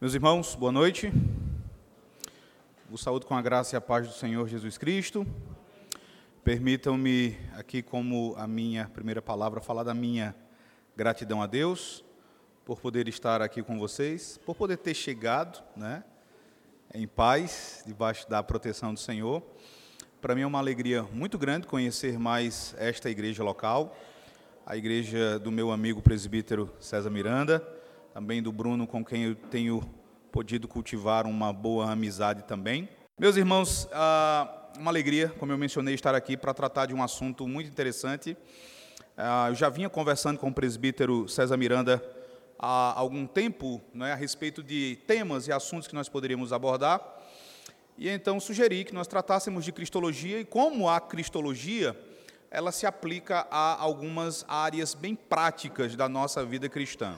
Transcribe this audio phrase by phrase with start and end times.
[0.00, 1.12] Meus irmãos, boa noite.
[2.88, 5.26] Vos saúdo com a graça e a paz do Senhor Jesus Cristo.
[6.42, 10.34] Permitam-me aqui, como a minha primeira palavra, falar da minha
[10.96, 12.02] gratidão a Deus
[12.64, 16.02] por poder estar aqui com vocês, por poder ter chegado, né,
[16.94, 19.42] em paz, debaixo da proteção do Senhor.
[20.18, 23.94] Para mim é uma alegria muito grande conhecer mais esta igreja local,
[24.64, 27.79] a igreja do meu amigo presbítero César Miranda,
[28.12, 29.80] também do Bruno, com quem eu tenho
[30.32, 32.88] podido cultivar uma boa amizade também.
[33.18, 37.46] Meus irmãos, ah, uma alegria, como eu mencionei, estar aqui para tratar de um assunto
[37.46, 38.36] muito interessante.
[39.16, 42.02] Ah, eu já vinha conversando com o presbítero César Miranda
[42.58, 47.00] há algum tempo né, a respeito de temas e assuntos que nós poderíamos abordar.
[47.96, 51.96] E então sugeri que nós tratássemos de cristologia e como a cristologia
[52.50, 57.16] ela se aplica a algumas áreas bem práticas da nossa vida cristã.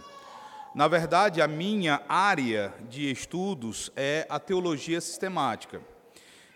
[0.75, 5.83] Na verdade, a minha área de estudos é a teologia sistemática.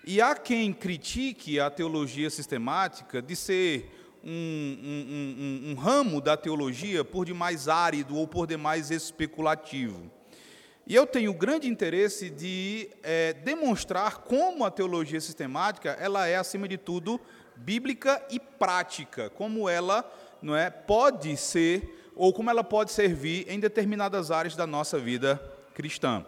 [0.06, 3.90] E há quem critique a teologia sistemática de ser
[4.24, 10.10] um, um, um, um, ramo da teologia por demais árido ou por demais especulativo.
[10.86, 16.66] E eu tenho grande interesse de é, demonstrar como a teologia sistemática ela é, acima
[16.66, 17.20] de tudo,
[17.54, 23.60] bíblica e prática, como ela não é, pode ser, ou como ela pode servir em
[23.60, 25.40] determinadas áreas da nossa vida
[25.74, 26.24] cristã.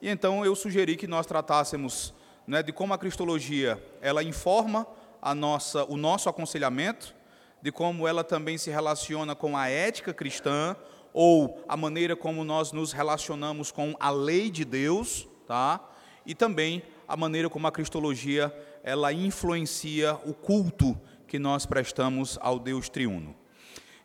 [0.00, 2.14] E então eu sugeri que nós tratássemos
[2.46, 4.86] né, de como a cristologia ela informa
[5.20, 7.14] a nossa, o nosso aconselhamento,
[7.62, 10.74] de como ela também se relaciona com a ética cristã,
[11.12, 15.80] ou a maneira como nós nos relacionamos com a lei de Deus, tá?
[16.24, 22.58] E também a maneira como a cristologia ela influencia o culto que nós prestamos ao
[22.58, 23.39] Deus triuno.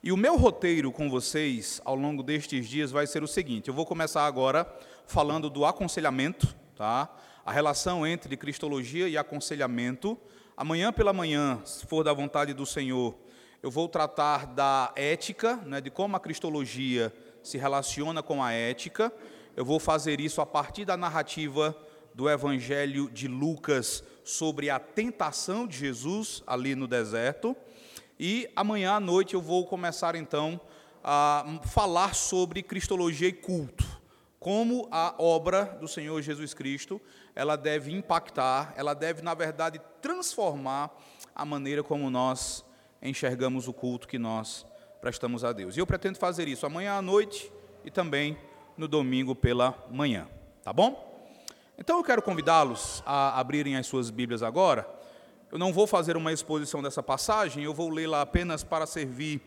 [0.06, 3.74] E o meu roteiro com vocês ao longo destes dias vai ser o seguinte: eu
[3.74, 4.72] vou começar agora
[5.08, 7.10] falando do aconselhamento, tá?
[7.44, 10.16] A relação entre cristologia e aconselhamento.
[10.56, 13.16] Amanhã pela manhã, se for da vontade do Senhor,
[13.64, 17.12] eu vou tratar da ética, né, de como a cristologia
[17.42, 19.12] se relaciona com a ética.
[19.56, 21.76] Eu vou fazer isso a partir da narrativa
[22.14, 27.58] do Evangelho de Lucas sobre a tentação de Jesus ali no deserto.
[28.20, 30.60] E amanhã à noite eu vou começar então
[31.04, 33.84] a falar sobre cristologia e culto.
[34.40, 37.02] Como a obra do Senhor Jesus Cristo,
[37.36, 40.96] ela deve impactar, ela deve, na verdade, transformar
[41.36, 42.64] a maneira como nós
[43.02, 44.66] enxergamos o culto que nós
[45.02, 45.76] prestamos a Deus.
[45.76, 47.52] E eu pretendo fazer isso amanhã à noite
[47.84, 48.38] e também
[48.78, 50.28] no domingo pela manhã,
[50.64, 51.14] tá bom?
[51.78, 54.95] Então eu quero convidá-los a abrirem as suas Bíblias agora.
[55.56, 59.42] Eu não vou fazer uma exposição dessa passagem, eu vou lê-la apenas para servir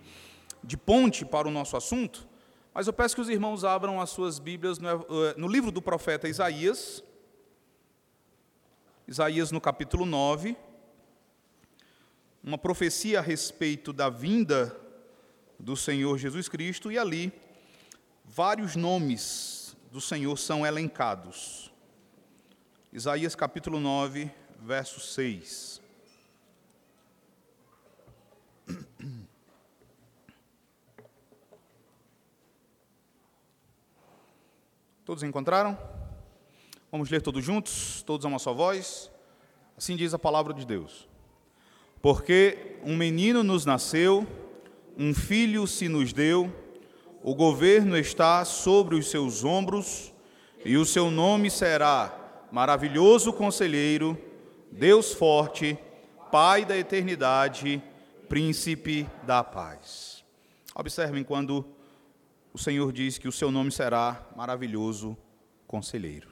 [0.64, 2.26] de ponte para o nosso assunto,
[2.72, 6.26] mas eu peço que os irmãos abram as suas Bíblias no, eh, livro do profeta
[6.26, 7.04] Isaías,
[9.06, 10.56] Isaías no capítulo 9
[12.42, 14.75] uma profecia a respeito da vinda
[15.58, 17.30] do Senhor Jesus Cristo, e ali
[18.25, 21.70] vários nomes do Senhor são elencados.
[22.90, 25.77] Isaías capítulo 9, verso 6.
[35.08, 35.78] Todos encontraram?
[36.92, 39.10] Vamos ler todos juntos, todos a uma só voz.
[39.74, 41.08] Assim diz a palavra de Deus.
[42.02, 44.26] Porque um menino nos nasceu,
[44.98, 46.54] um filho se nos deu,
[47.22, 50.12] o governo está sobre os seus ombros,
[50.62, 54.14] e o seu nome será Maravilhoso Conselheiro,
[54.70, 55.78] Deus Forte,
[56.30, 57.82] Pai da Eternidade,
[58.28, 60.22] Príncipe da Paz.
[60.75, 61.64] Observem quando
[62.58, 65.16] o Senhor diz que o seu nome será Maravilhoso
[65.64, 66.28] Conselheiro.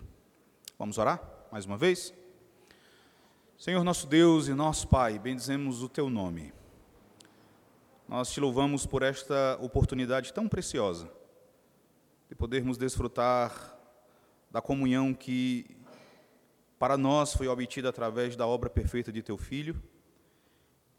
[0.76, 1.22] Vamos orar
[1.53, 2.12] mais uma vez?
[3.56, 6.52] Senhor nosso Deus e nosso Pai, bendizemos o teu nome.
[8.08, 11.08] Nós te louvamos por esta oportunidade tão preciosa
[12.28, 13.78] de podermos desfrutar
[14.50, 15.76] da comunhão que
[16.76, 19.81] para nós foi obtida através da obra perfeita de teu filho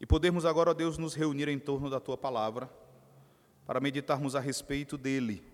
[0.00, 2.70] e podermos agora, ó Deus, nos reunir em torno da tua palavra
[3.68, 5.44] para meditarmos a respeito dele,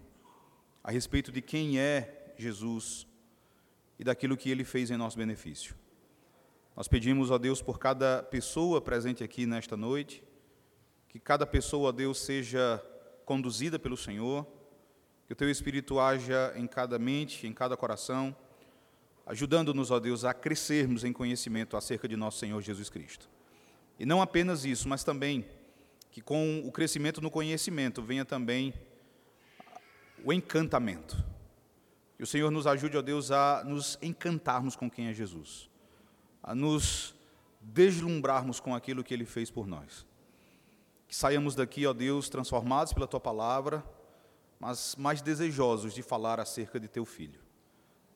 [0.84, 3.08] a respeito de quem é Jesus
[3.99, 5.75] e daquilo que ele fez em nosso benefício.
[6.76, 10.22] Nós pedimos a Deus por cada pessoa presente aqui nesta noite,
[11.08, 12.81] que cada pessoa, a Deus, seja
[13.25, 14.46] conduzida pelo Senhor,
[15.26, 18.34] que o Teu Espírito haja em cada mente, em cada coração,
[19.26, 23.28] ajudando-nos, ó Deus, a crescermos em conhecimento acerca de nosso Senhor Jesus Cristo.
[23.99, 25.44] E não apenas isso, mas também
[26.14, 28.72] que com o crescimento no conhecimento venha também
[30.25, 31.16] o encantamento,
[32.16, 35.69] Que o Senhor nos ajude, ó Deus, a nos encantarmos com quem é Jesus,
[36.40, 37.16] a nos
[37.61, 40.06] deslumbrarmos com aquilo que Ele fez por nós.
[41.08, 43.84] Que saiamos daqui, ó Deus, transformados pela Tua palavra,
[44.61, 47.40] mas mais desejosos de falar acerca de Teu Filho,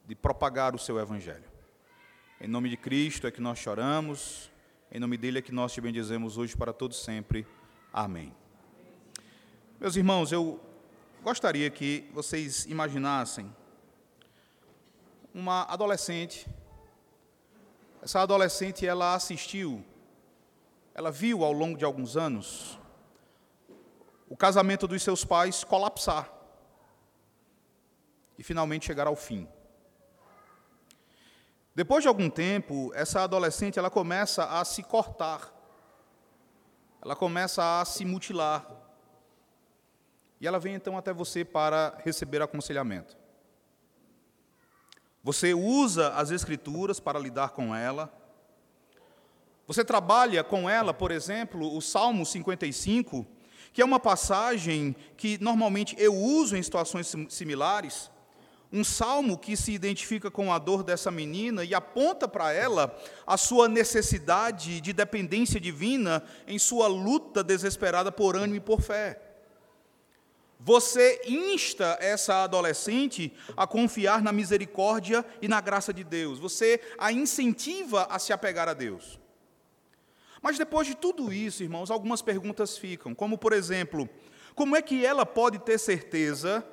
[0.07, 1.51] de propagar o Seu Evangelho.
[2.41, 4.53] Em nome de Cristo é que nós choramos,
[4.93, 7.45] em nome dele é que nós te bendizemos hoje para todos sempre.
[8.01, 8.33] Amém.
[9.81, 10.61] Meus irmãos, eu
[11.21, 13.53] gostaria que vocês imaginassem
[15.35, 16.49] uma adolescente.
[18.01, 19.85] Essa adolescente, ela assistiu,
[20.95, 22.79] ela viu ao longo de alguns anos
[24.29, 26.33] o casamento dos seus pais colapsar
[28.39, 29.49] e finalmente chegar ao fim.
[31.75, 35.53] Depois de algum tempo, essa adolescente ela começa a se cortar,
[37.03, 38.67] ela começa a se mutilar,
[40.41, 43.17] e ela vem então até você para receber aconselhamento.
[45.23, 48.13] Você usa as Escrituras para lidar com ela.
[49.67, 53.27] Você trabalha com ela, por exemplo, o Salmo 55,
[53.73, 58.11] que é uma passagem que normalmente eu uso em situações similares.
[58.71, 62.95] Um salmo que se identifica com a dor dessa menina e aponta para ela
[63.27, 69.23] a sua necessidade de dependência divina em sua luta desesperada por ânimo e por fé.
[70.61, 76.39] Você insta essa adolescente a confiar na misericórdia e na graça de Deus.
[76.39, 79.19] Você a incentiva a se apegar a Deus.
[80.43, 84.09] Mas depois de tudo isso, irmãos, algumas perguntas ficam, como por exemplo,
[84.55, 86.65] como é que ela pode ter certeza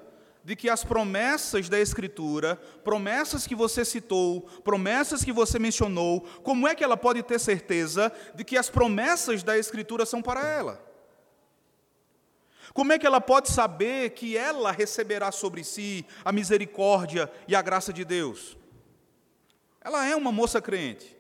[0.46, 6.68] de que as promessas da Escritura, promessas que você citou, promessas que você mencionou, como
[6.68, 10.80] é que ela pode ter certeza de que as promessas da Escritura são para ela?
[12.76, 17.62] Como é que ela pode saber que ela receberá sobre si a misericórdia e a
[17.64, 18.56] graça de Deus?
[19.82, 21.18] Ela é uma moça crente.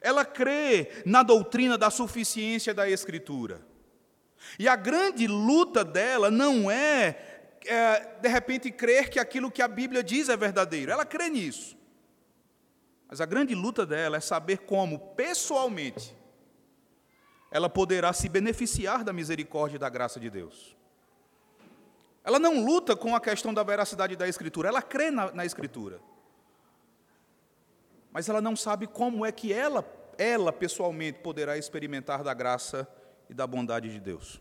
[0.00, 3.60] Ela crê na doutrina da suficiência da Escritura.
[4.58, 7.35] E a grande luta dela não é,
[7.66, 10.92] é, de repente, crer que aquilo que a Bíblia diz é verdadeiro.
[10.92, 11.76] Ela crê nisso.
[13.08, 16.16] Mas a grande luta dela é saber como, pessoalmente,
[17.50, 20.76] ela poderá se beneficiar da misericórdia e da graça de Deus.
[22.24, 26.00] Ela não luta com a questão da veracidade da Escritura, ela crê na, na Escritura.
[28.10, 29.84] Mas ela não sabe como é que ela,
[30.18, 32.88] ela pessoalmente poderá experimentar da graça
[33.30, 34.40] e da bondade de Deus.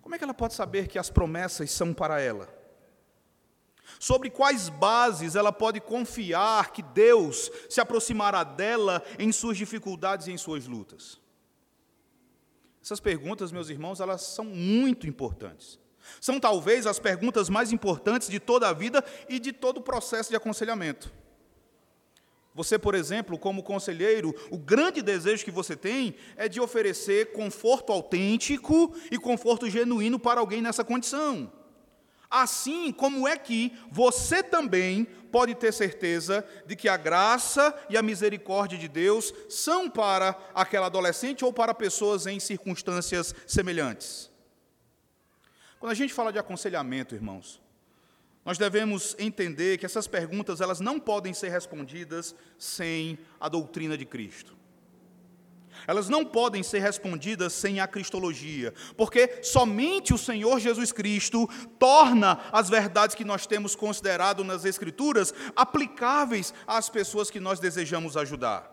[0.00, 2.48] Como é que ela pode saber que as promessas são para ela?
[3.98, 10.32] Sobre quais bases ela pode confiar que Deus se aproximará dela em suas dificuldades e
[10.32, 11.20] em suas lutas?
[12.82, 15.78] Essas perguntas, meus irmãos, elas são muito importantes.
[16.20, 20.30] São talvez as perguntas mais importantes de toda a vida e de todo o processo
[20.30, 21.12] de aconselhamento.
[22.58, 27.92] Você, por exemplo, como conselheiro, o grande desejo que você tem é de oferecer conforto
[27.92, 31.52] autêntico e conforto genuíno para alguém nessa condição.
[32.28, 38.02] Assim como é que você também pode ter certeza de que a graça e a
[38.02, 44.32] misericórdia de Deus são para aquela adolescente ou para pessoas em circunstâncias semelhantes.
[45.78, 47.60] Quando a gente fala de aconselhamento, irmãos,
[48.48, 54.06] nós devemos entender que essas perguntas elas não podem ser respondidas sem a doutrina de
[54.06, 54.56] Cristo.
[55.86, 61.46] Elas não podem ser respondidas sem a cristologia, porque somente o Senhor Jesus Cristo
[61.78, 68.16] torna as verdades que nós temos considerado nas Escrituras aplicáveis às pessoas que nós desejamos
[68.16, 68.72] ajudar.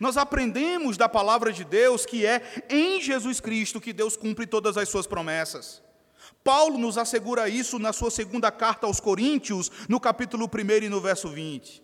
[0.00, 4.78] Nós aprendemos da palavra de Deus que é em Jesus Cristo que Deus cumpre todas
[4.78, 5.83] as suas promessas.
[6.44, 11.00] Paulo nos assegura isso na sua segunda carta aos Coríntios, no capítulo 1 e no
[11.00, 11.82] verso 20.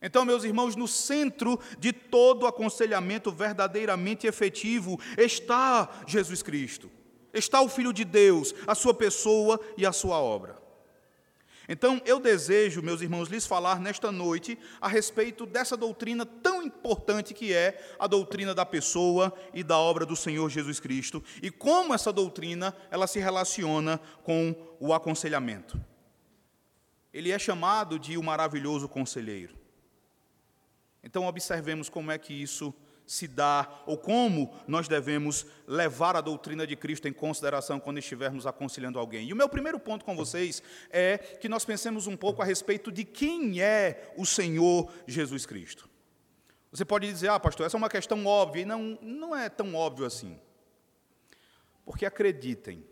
[0.00, 6.90] Então, meus irmãos, no centro de todo aconselhamento verdadeiramente efetivo está Jesus Cristo.
[7.32, 10.61] Está o Filho de Deus, a sua pessoa e a sua obra.
[11.68, 17.32] Então, eu desejo, meus irmãos, lhes falar nesta noite a respeito dessa doutrina tão importante
[17.32, 21.94] que é a doutrina da pessoa e da obra do Senhor Jesus Cristo e como
[21.94, 25.80] essa doutrina ela se relaciona com o aconselhamento.
[27.12, 29.56] Ele é chamado de o maravilhoso conselheiro.
[31.04, 32.74] Então, observemos como é que isso
[33.12, 38.46] se dá, ou como nós devemos levar a doutrina de Cristo em consideração quando estivermos
[38.46, 39.28] aconselhando alguém.
[39.28, 42.90] E o meu primeiro ponto com vocês é que nós pensemos um pouco a respeito
[42.90, 45.90] de quem é o Senhor Jesus Cristo.
[46.70, 49.74] Você pode dizer, ah, pastor, essa é uma questão óbvia, e não, não é tão
[49.74, 50.40] óbvio assim.
[51.84, 52.82] Porque acreditem,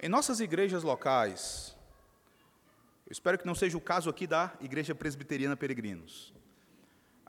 [0.00, 1.76] em nossas igrejas locais,
[3.10, 6.32] Eu espero que não seja o caso aqui da Igreja Presbiteriana Peregrinos.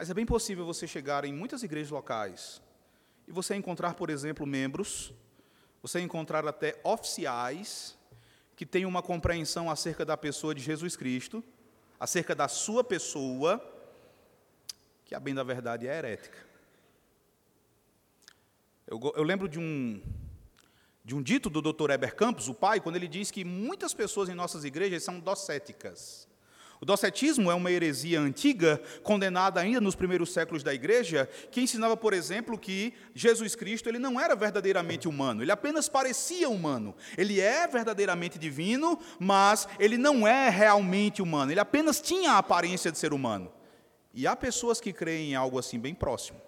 [0.02, 2.60] Mas é bem possível você chegar em muitas igrejas locais
[3.28, 5.14] e você encontrar, por exemplo, membros,
[5.80, 7.96] você encontrar até oficiais
[8.56, 11.44] que têm uma compreensão acerca da pessoa de Jesus Cristo,
[12.00, 13.64] acerca da sua pessoa,
[15.06, 16.48] que a bem da verdade é herética.
[18.88, 20.02] Eu, eu lembro de um,
[21.06, 21.92] de um dito do Dr.
[21.92, 26.28] Eber Campos, o pai, quando ele diz que muitas pessoas em nossas igrejas são docéticas.
[26.82, 31.96] O docetismo é uma heresia antiga, condenada ainda nos primeiros séculos da igreja, que ensinava,
[31.96, 36.96] por exemplo, que Jesus Cristo ele não era verdadeiramente humano, ele apenas parecia humano.
[37.16, 42.92] Ele é verdadeiramente divino, mas ele não é realmente humano, ele apenas tinha a aparência
[42.92, 43.54] de ser humano.
[44.12, 46.42] E há pessoas que creem em algo assim bem próximo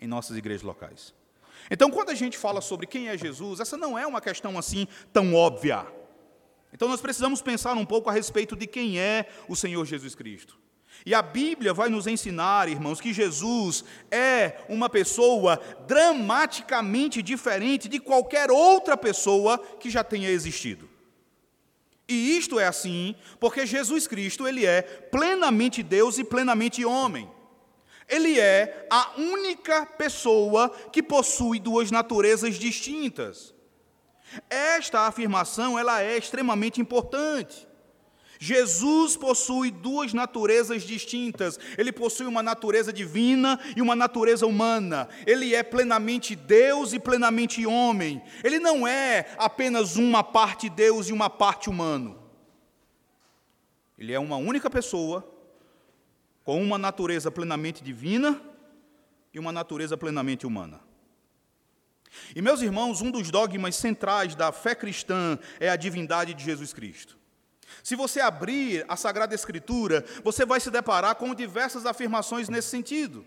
[0.00, 1.14] em nossas igrejas locais.
[1.70, 4.88] Então, quando a gente fala sobre quem é Jesus, essa não é uma questão assim
[5.12, 5.86] tão óbvia.
[6.76, 10.58] Então nós precisamos pensar um pouco a respeito de quem é o Senhor Jesus Cristo.
[11.06, 17.98] E a Bíblia vai nos ensinar, irmãos, que Jesus é uma pessoa dramaticamente diferente de
[17.98, 20.86] qualquer outra pessoa que já tenha existido.
[22.06, 27.26] E isto é assim porque Jesus Cristo, ele é plenamente Deus e plenamente homem.
[28.06, 33.55] Ele é a única pessoa que possui duas naturezas distintas.
[34.50, 37.66] Esta afirmação ela é extremamente importante.
[38.38, 41.58] Jesus possui duas naturezas distintas.
[41.76, 45.08] Ele possui uma natureza divina e uma natureza humana.
[45.26, 48.22] Ele é plenamente Deus e plenamente homem.
[48.44, 52.22] Ele não é apenas uma parte Deus e uma parte humano.
[53.98, 55.26] Ele é uma única pessoa
[56.44, 58.40] com uma natureza plenamente divina
[59.32, 60.85] e uma natureza plenamente humana.
[62.34, 66.72] E, meus irmãos, um dos dogmas centrais da fé cristã é a divindade de Jesus
[66.72, 67.16] Cristo.
[67.82, 73.24] Se você abrir a Sagrada Escritura, você vai se deparar com diversas afirmações nesse sentido.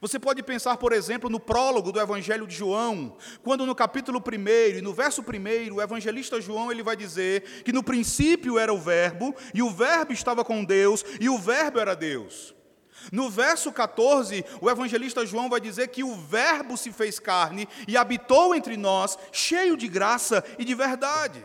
[0.00, 4.78] Você pode pensar, por exemplo, no prólogo do Evangelho de João, quando no capítulo 1
[4.78, 8.78] e no verso 1, o evangelista João ele vai dizer que no princípio era o
[8.78, 12.54] Verbo, e o Verbo estava com Deus, e o Verbo era Deus.
[13.10, 17.96] No verso 14, o evangelista João vai dizer que o Verbo se fez carne e
[17.96, 21.44] habitou entre nós, cheio de graça e de verdade.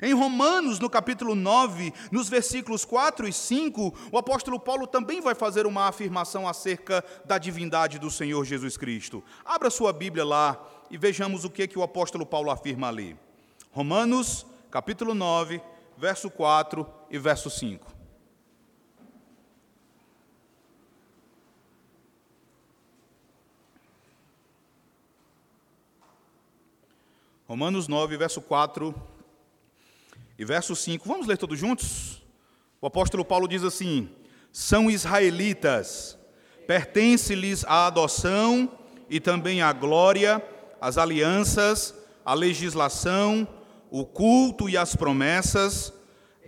[0.00, 5.34] Em Romanos, no capítulo 9, nos versículos 4 e 5, o apóstolo Paulo também vai
[5.34, 9.22] fazer uma afirmação acerca da divindade do Senhor Jesus Cristo.
[9.44, 10.58] Abra sua Bíblia lá
[10.90, 13.16] e vejamos o que, que o apóstolo Paulo afirma ali.
[13.70, 15.60] Romanos, capítulo 9,
[15.98, 17.91] verso 4 e verso 5.
[27.52, 28.94] Romanos 9, verso 4
[30.38, 31.06] e verso 5.
[31.06, 32.22] Vamos ler todos juntos?
[32.80, 34.08] O apóstolo Paulo diz assim:
[34.50, 36.16] São israelitas,
[36.66, 38.72] pertence-lhes a adoção
[39.10, 40.42] e também a glória,
[40.80, 41.94] as alianças,
[42.24, 43.46] a legislação,
[43.90, 45.92] o culto e as promessas.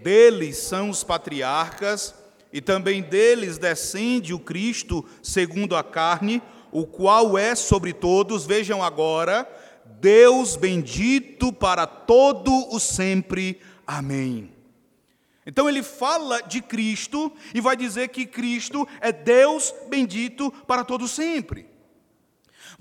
[0.03, 2.15] Deles são os patriarcas,
[2.51, 6.41] e também deles descende o Cristo segundo a carne,
[6.73, 8.47] o qual é sobre todos.
[8.47, 9.47] Vejam agora
[10.01, 13.61] Deus bendito para todo o sempre.
[13.87, 14.53] Amém.
[15.47, 21.07] Então ele fala de Cristo e vai dizer que Cristo é Deus bendito para todo
[21.07, 21.74] sempre.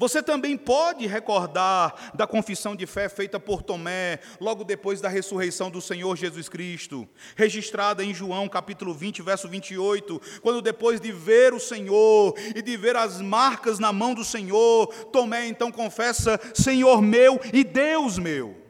[0.03, 5.71] Você também pode recordar da confissão de fé feita por Tomé, logo depois da ressurreição
[5.71, 7.07] do Senhor Jesus Cristo,
[7.37, 12.75] registrada em João capítulo 20, verso 28, quando depois de ver o Senhor e de
[12.75, 18.61] ver as marcas na mão do Senhor, Tomé então confessa: Senhor meu e Deus meu.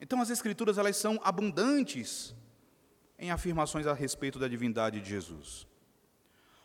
[0.00, 2.34] Então as escrituras elas são abundantes
[3.16, 5.69] em afirmações a respeito da divindade de Jesus.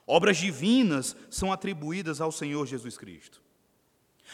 [0.07, 3.44] Obras divinas são atribuídas ao Senhor Jesus Cristo.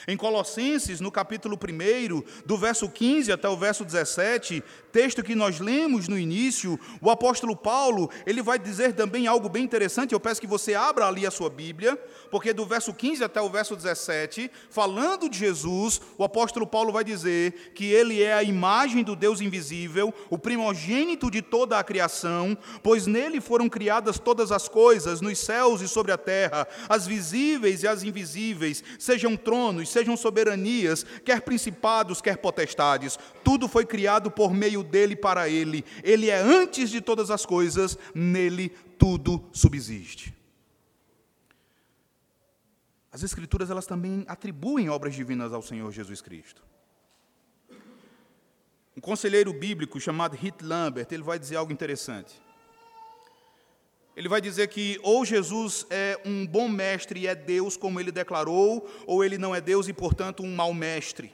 [0.08, 5.60] Em Colossenses, no capítulo 1, do verso 15 até o verso 17, texto que nós
[5.60, 10.14] lemos no início, o apóstolo Paulo, ele vai dizer também algo bem interessante.
[10.14, 11.98] Eu peço que você abra ali a sua Bíblia,
[12.30, 17.04] porque do verso 15 até o verso 17, falando de Jesus, o apóstolo Paulo vai
[17.04, 22.58] dizer que ele é a imagem do Deus invisível, o primogênito de toda a criação,
[22.82, 27.84] pois nele foram criadas todas as coisas, nos céus e sobre a terra, as visíveis
[27.84, 33.18] e as invisíveis, sejam tronos, sejam soberanias, quer principados, quer potestades.
[33.44, 35.84] Tudo foi criado por meio dele para ele.
[36.04, 40.34] Ele é antes de todas as coisas, nele tudo subsiste.
[43.12, 46.62] As escrituras elas também atribuem obras divinas ao Senhor Jesus Cristo.
[48.96, 52.42] Um conselheiro bíblico chamado Hit Lambert, ele vai dizer algo interessante.
[54.22, 58.12] Ele vai dizer que ou Jesus é um bom mestre e é Deus, como ele
[58.12, 61.34] declarou, ou ele não é Deus e, portanto, um mau mestre.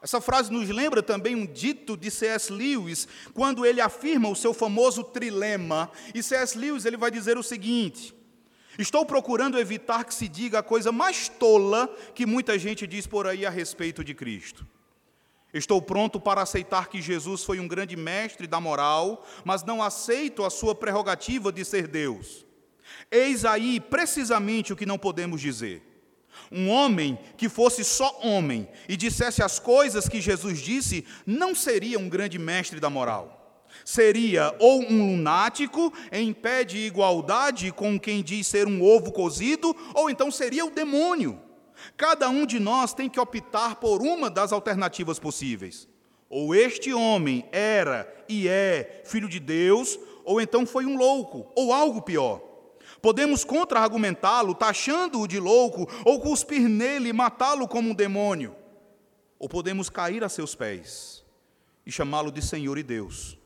[0.00, 2.52] Essa frase nos lembra também um dito de C.S.
[2.52, 5.90] Lewis, quando ele afirma o seu famoso trilema.
[6.14, 6.56] E C.S.
[6.56, 8.14] Lewis ele vai dizer o seguinte:
[8.78, 13.26] Estou procurando evitar que se diga a coisa mais tola que muita gente diz por
[13.26, 14.64] aí a respeito de Cristo.
[15.56, 20.44] Estou pronto para aceitar que Jesus foi um grande mestre da moral, mas não aceito
[20.44, 22.44] a sua prerrogativa de ser Deus.
[23.10, 25.82] Eis aí precisamente o que não podemos dizer.
[26.52, 31.98] Um homem que fosse só homem e dissesse as coisas que Jesus disse, não seria
[31.98, 33.64] um grande mestre da moral.
[33.84, 39.74] Seria ou um lunático em pé de igualdade com quem diz ser um ovo cozido,
[39.94, 41.45] ou então seria o demônio.
[41.96, 45.88] Cada um de nós tem que optar por uma das alternativas possíveis.
[46.28, 51.72] Ou este homem era e é filho de Deus, ou então foi um louco, ou
[51.72, 52.42] algo pior.
[53.00, 58.56] Podemos contra-argumentá-lo, taxando-o de louco, ou cuspir nele e matá-lo como um demônio.
[59.38, 61.24] Ou podemos cair a seus pés
[61.84, 63.38] e chamá-lo de Senhor e Deus.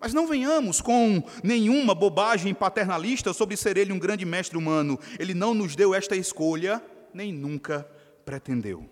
[0.00, 4.98] Mas não venhamos com nenhuma bobagem paternalista sobre ser ele um grande mestre humano.
[5.18, 6.82] Ele não nos deu esta escolha
[7.14, 7.88] nem nunca
[8.24, 8.90] pretendeu.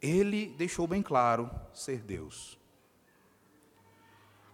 [0.00, 2.58] Ele deixou bem claro ser Deus.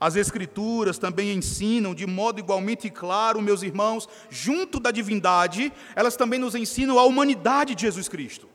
[0.01, 6.39] As Escrituras também ensinam de modo igualmente claro, meus irmãos, junto da divindade, elas também
[6.39, 8.49] nos ensinam a humanidade de Jesus Cristo.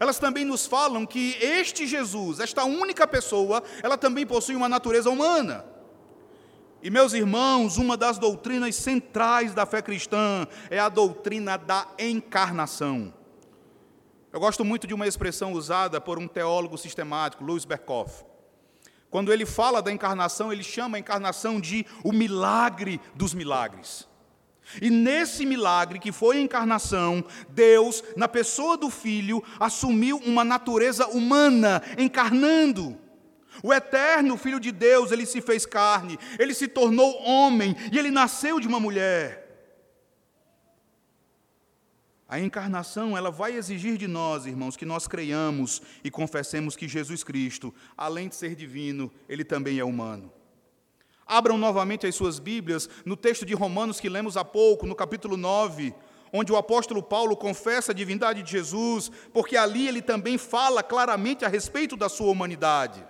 [0.00, 5.10] Elas também nos falam que este Jesus, esta única pessoa, ela também possui uma natureza
[5.10, 5.75] humana.
[6.86, 13.12] E, meus irmãos, uma das doutrinas centrais da fé cristã é a doutrina da encarnação.
[14.32, 18.24] Eu gosto muito de uma expressão usada por um teólogo sistemático, Louis Berkhoff.
[19.10, 24.08] Quando ele fala da encarnação, ele chama a encarnação de o milagre dos milagres.
[24.80, 31.08] E nesse milagre que foi a encarnação, Deus, na pessoa do Filho, assumiu uma natureza
[31.08, 32.96] humana, encarnando.
[33.62, 38.10] O eterno Filho de Deus, ele se fez carne, ele se tornou homem e ele
[38.10, 39.46] nasceu de uma mulher.
[42.28, 47.22] A encarnação, ela vai exigir de nós, irmãos, que nós creiamos e confessemos que Jesus
[47.22, 50.32] Cristo, além de ser divino, ele também é humano.
[51.24, 55.36] Abram novamente as suas Bíblias no texto de Romanos que lemos há pouco, no capítulo
[55.36, 55.94] 9,
[56.32, 61.44] onde o apóstolo Paulo confessa a divindade de Jesus, porque ali ele também fala claramente
[61.44, 63.06] a respeito da sua humanidade.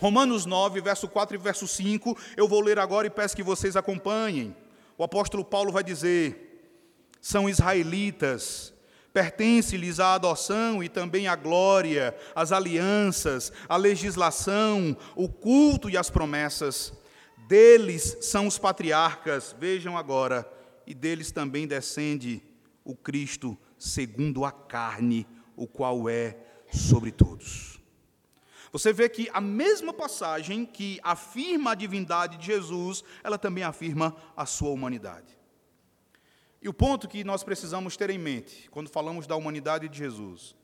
[0.00, 3.76] Romanos 9, verso 4 e verso 5, eu vou ler agora e peço que vocês
[3.76, 4.56] acompanhem.
[4.96, 6.72] O apóstolo Paulo vai dizer:
[7.20, 8.72] são israelitas,
[9.12, 16.08] pertence-lhes a adoção e também a glória, as alianças, a legislação, o culto e as
[16.08, 16.94] promessas.
[17.46, 20.50] Deles são os patriarcas, vejam agora,
[20.86, 22.42] e deles também descende
[22.82, 26.38] o Cristo segundo a carne, o qual é
[26.72, 27.69] sobre todos.
[28.72, 34.16] Você vê que a mesma passagem que afirma a divindade de Jesus, ela também afirma
[34.36, 35.38] a sua humanidade.
[36.62, 40.54] E o ponto que nós precisamos ter em mente, quando falamos da humanidade de Jesus,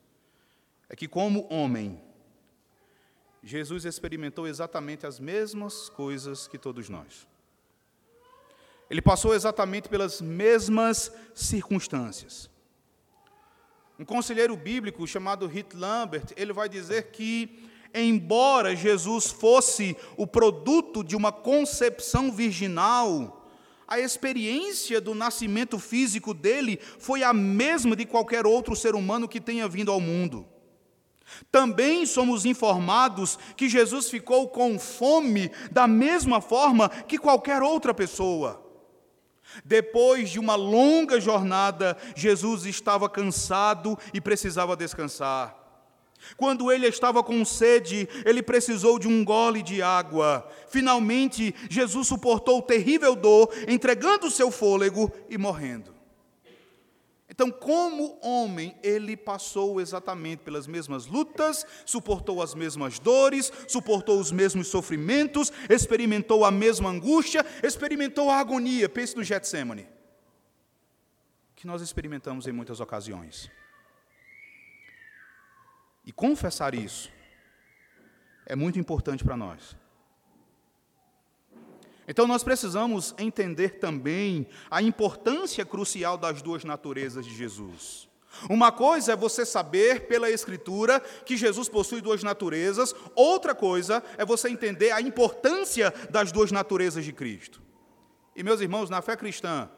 [0.87, 2.01] é que, como homem,
[3.43, 7.27] Jesus experimentou exatamente as mesmas coisas que todos nós.
[8.89, 12.49] Ele passou exatamente pelas mesmas circunstâncias.
[13.99, 17.67] Um conselheiro bíblico chamado Hit Lambert, ele vai dizer que
[18.01, 23.47] embora Jesus fosse o produto de uma concepção virginal,
[23.87, 29.39] a experiência do nascimento físico dele foi a mesma de qualquer outro ser humano que
[29.39, 30.45] tenha vindo ao mundo.
[31.51, 38.63] Também somos informados que Jesus ficou com fome da mesma forma que qualquer outra pessoa.
[39.63, 45.66] Depois de uma longa jornada, Jesus estava cansado e precisava descansar.
[46.35, 50.47] Quando ele estava com sede, ele precisou de um gole de água.
[50.67, 55.97] Finalmente, Jesus suportou terrível dor, entregando seu fôlego e morrendo.
[57.29, 64.31] Então, como homem, ele passou exatamente pelas mesmas lutas, suportou as mesmas dores, suportou os
[64.31, 68.89] mesmos sofrimentos, experimentou a mesma angústia, experimentou a agonia.
[68.89, 69.87] Pense no Getsemane,
[71.55, 73.51] que nós experimentamos em muitas ocasiões.
[76.07, 77.11] E confessar isso
[78.45, 79.75] é muito importante para nós.
[82.07, 88.07] Então nós precisamos entender também a importância crucial das duas naturezas de Jesus.
[88.49, 94.23] Uma coisa é você saber pela Escritura que Jesus possui duas naturezas, outra coisa é
[94.23, 97.61] você entender a importância das duas naturezas de Cristo.
[98.33, 99.69] E, meus irmãos, na fé cristã,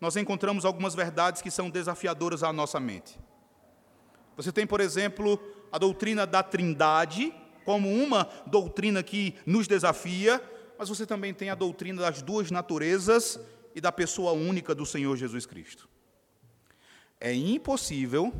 [0.00, 3.16] nós encontramos algumas verdades que são desafiadoras à nossa mente.
[4.36, 5.40] Você tem, por exemplo,
[5.72, 10.42] a doutrina da Trindade, como uma doutrina que nos desafia,
[10.78, 13.40] mas você também tem a doutrina das duas naturezas
[13.74, 15.88] e da pessoa única do Senhor Jesus Cristo.
[17.18, 18.32] É impossível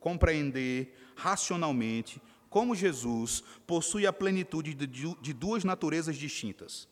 [0.00, 6.88] compreender racionalmente como Jesus possui a plenitude de duas naturezas distintas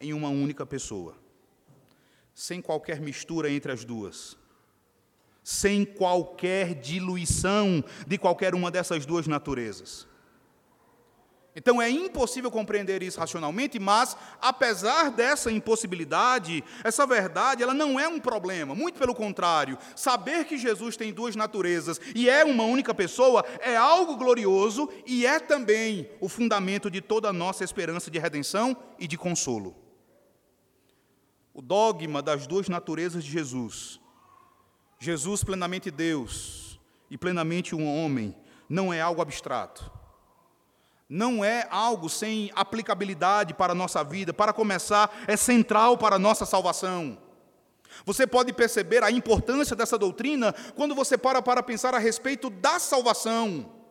[0.00, 1.16] em uma única pessoa,
[2.34, 4.36] sem qualquer mistura entre as duas,
[5.42, 10.06] sem qualquer diluição de qualquer uma dessas duas naturezas.
[11.54, 18.08] Então é impossível compreender isso racionalmente, mas apesar dessa impossibilidade, essa verdade, ela não é
[18.08, 19.76] um problema, muito pelo contrário.
[19.94, 25.26] Saber que Jesus tem duas naturezas e é uma única pessoa é algo glorioso e
[25.26, 29.76] é também o fundamento de toda a nossa esperança de redenção e de consolo.
[31.52, 34.00] O dogma das duas naturezas de Jesus,
[35.02, 36.78] Jesus plenamente Deus
[37.10, 38.36] e plenamente um homem,
[38.68, 39.90] não é algo abstrato
[41.08, 44.32] não é algo sem aplicabilidade para a nossa vida.
[44.32, 47.18] Para começar, é central para a nossa salvação.
[48.06, 52.78] Você pode perceber a importância dessa doutrina quando você para para pensar a respeito da
[52.78, 53.81] salvação.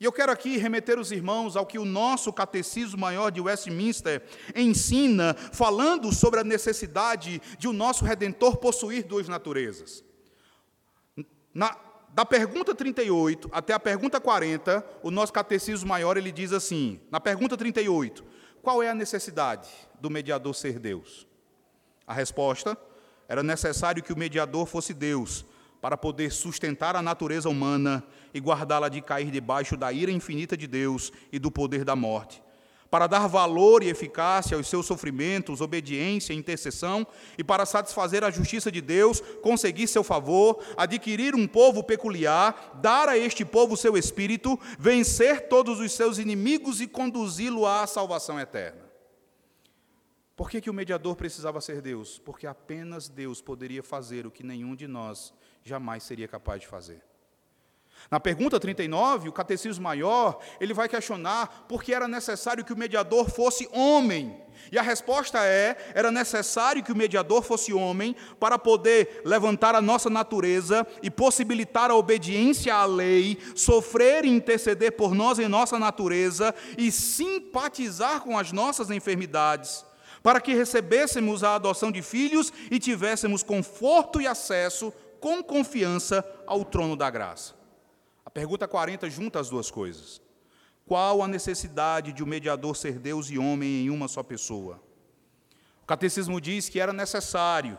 [0.00, 4.22] E eu quero aqui remeter os irmãos ao que o nosso Catecismo Maior de Westminster
[4.54, 10.04] ensina, falando sobre a necessidade de o nosso Redentor possuir duas naturezas.
[11.54, 11.76] Na,
[12.14, 17.18] da pergunta 38 até a pergunta 40, o nosso catecismo maior ele diz assim: na
[17.18, 18.24] pergunta 38,
[18.62, 19.68] qual é a necessidade
[20.00, 21.26] do mediador ser Deus?
[22.06, 22.78] A resposta
[23.28, 25.44] era necessário que o mediador fosse Deus,
[25.84, 30.66] para poder sustentar a natureza humana e guardá-la de cair debaixo da ira infinita de
[30.66, 32.42] Deus e do poder da morte
[32.90, 37.04] para dar valor e eficácia aos seus sofrimentos, obediência e intercessão,
[37.36, 43.08] e para satisfazer a justiça de Deus, conseguir seu favor, adquirir um povo peculiar, dar
[43.08, 48.84] a este povo seu espírito, vencer todos os seus inimigos e conduzi-lo à salvação eterna.
[50.36, 52.18] Por que, que o mediador precisava ser Deus?
[52.18, 55.34] Porque apenas Deus poderia fazer o que nenhum de nós
[55.64, 57.02] jamais seria capaz de fazer.
[58.10, 62.76] Na pergunta 39, o catecismo maior, ele vai questionar por que era necessário que o
[62.76, 64.38] mediador fosse homem.
[64.70, 69.80] E a resposta é: era necessário que o mediador fosse homem para poder levantar a
[69.80, 75.78] nossa natureza e possibilitar a obediência à lei, sofrer e interceder por nós em nossa
[75.78, 79.84] natureza e simpatizar com as nossas enfermidades,
[80.22, 84.92] para que recebêssemos a adoção de filhos e tivéssemos conforto e acesso
[85.24, 87.64] com confiança ao trono da graça
[88.34, 90.20] pergunta 40 junta as duas coisas.
[90.84, 94.82] Qual a necessidade de o um mediador ser Deus e homem em uma só pessoa?
[95.82, 97.78] O catecismo diz que era necessário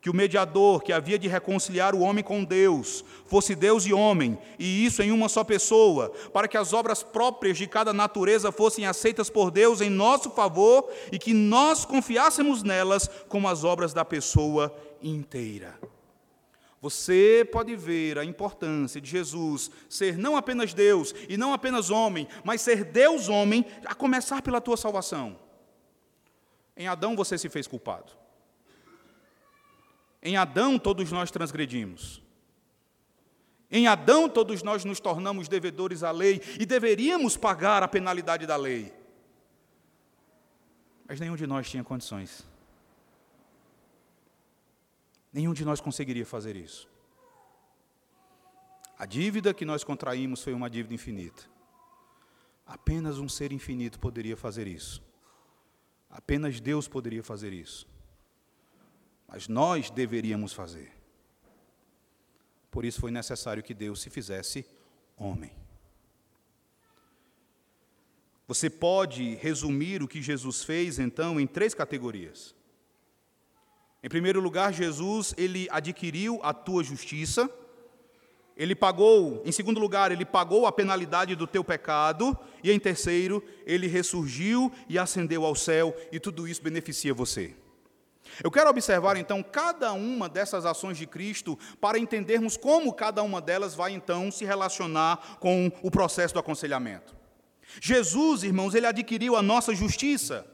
[0.00, 4.38] que o mediador que havia de reconciliar o homem com Deus fosse Deus e homem,
[4.56, 8.86] e isso em uma só pessoa, para que as obras próprias de cada natureza fossem
[8.86, 14.04] aceitas por Deus em nosso favor e que nós confiássemos nelas como as obras da
[14.04, 14.72] pessoa
[15.02, 15.76] inteira.
[16.80, 22.28] Você pode ver a importância de Jesus ser não apenas Deus e não apenas homem,
[22.44, 25.38] mas ser Deus homem, a começar pela tua salvação.
[26.76, 28.12] Em Adão você se fez culpado.
[30.22, 32.22] Em Adão todos nós transgredimos.
[33.70, 38.56] Em Adão todos nós nos tornamos devedores à lei e deveríamos pagar a penalidade da
[38.56, 38.94] lei.
[41.08, 42.47] Mas nenhum de nós tinha condições.
[45.32, 46.88] Nenhum de nós conseguiria fazer isso.
[48.98, 51.44] A dívida que nós contraímos foi uma dívida infinita.
[52.66, 55.02] Apenas um ser infinito poderia fazer isso.
[56.10, 57.86] Apenas Deus poderia fazer isso.
[59.26, 60.92] Mas nós deveríamos fazer.
[62.70, 64.66] Por isso foi necessário que Deus se fizesse
[65.16, 65.52] homem.
[68.46, 72.54] Você pode resumir o que Jesus fez, então, em três categorias.
[74.02, 77.50] Em primeiro lugar, Jesus, ele adquiriu a tua justiça.
[78.56, 83.42] Ele pagou, em segundo lugar, ele pagou a penalidade do teu pecado, e em terceiro,
[83.64, 87.54] ele ressurgiu e ascendeu ao céu, e tudo isso beneficia você.
[88.42, 93.40] Eu quero observar então cada uma dessas ações de Cristo para entendermos como cada uma
[93.40, 97.16] delas vai então se relacionar com o processo do aconselhamento.
[97.80, 100.46] Jesus, irmãos, ele adquiriu a nossa justiça.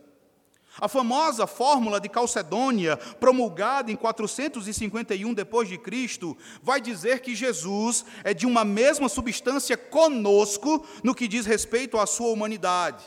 [0.80, 8.04] A famosa fórmula de Calcedônia, promulgada em 451 depois de Cristo, vai dizer que Jesus
[8.24, 13.04] é de uma mesma substância conosco no que diz respeito à sua humanidade.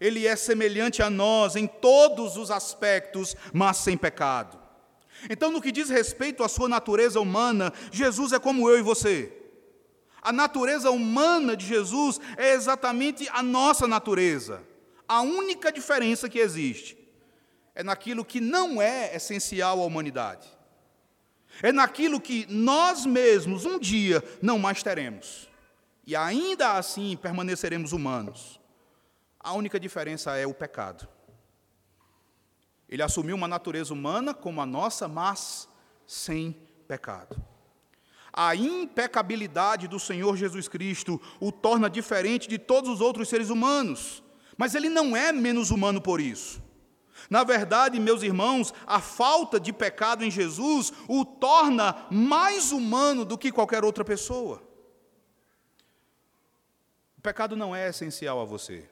[0.00, 4.58] Ele é semelhante a nós em todos os aspectos, mas sem pecado.
[5.28, 9.30] Então, no que diz respeito à sua natureza humana, Jesus é como eu e você.
[10.22, 14.62] A natureza humana de Jesus é exatamente a nossa natureza.
[15.06, 17.01] A única diferença que existe
[17.74, 20.48] é naquilo que não é essencial à humanidade.
[21.62, 25.50] É naquilo que nós mesmos um dia não mais teremos.
[26.06, 28.60] E ainda assim permaneceremos humanos.
[29.38, 31.08] A única diferença é o pecado.
[32.88, 35.68] Ele assumiu uma natureza humana como a nossa, mas
[36.06, 36.56] sem
[36.86, 37.42] pecado.
[38.32, 44.22] A impecabilidade do Senhor Jesus Cristo o torna diferente de todos os outros seres humanos,
[44.56, 46.61] mas ele não é menos humano por isso.
[47.32, 53.38] Na verdade, meus irmãos, a falta de pecado em Jesus o torna mais humano do
[53.38, 54.62] que qualquer outra pessoa.
[57.16, 58.86] O pecado não é essencial a você.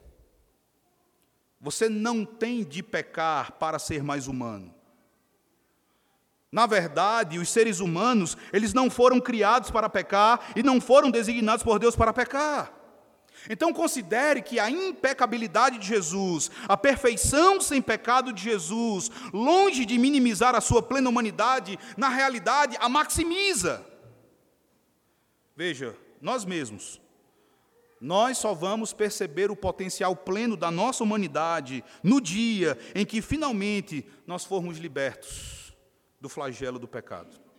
[1.61, 4.75] Você não tem de pecar para ser mais humano.
[6.51, 11.63] Na verdade, os seres humanos, eles não foram criados para pecar e não foram designados
[11.63, 12.80] por Deus para pecar.
[13.49, 19.97] Então considere que a impecabilidade de Jesus, a perfeição sem pecado de Jesus, longe de
[19.99, 23.85] minimizar a sua plena humanidade, na realidade a maximiza.
[25.57, 27.01] Veja, nós mesmos,
[28.01, 34.07] nós só vamos perceber o potencial pleno da nossa humanidade no dia em que finalmente
[34.27, 35.77] nós formos libertos
[36.21, 37.50] do flagelo do pecado.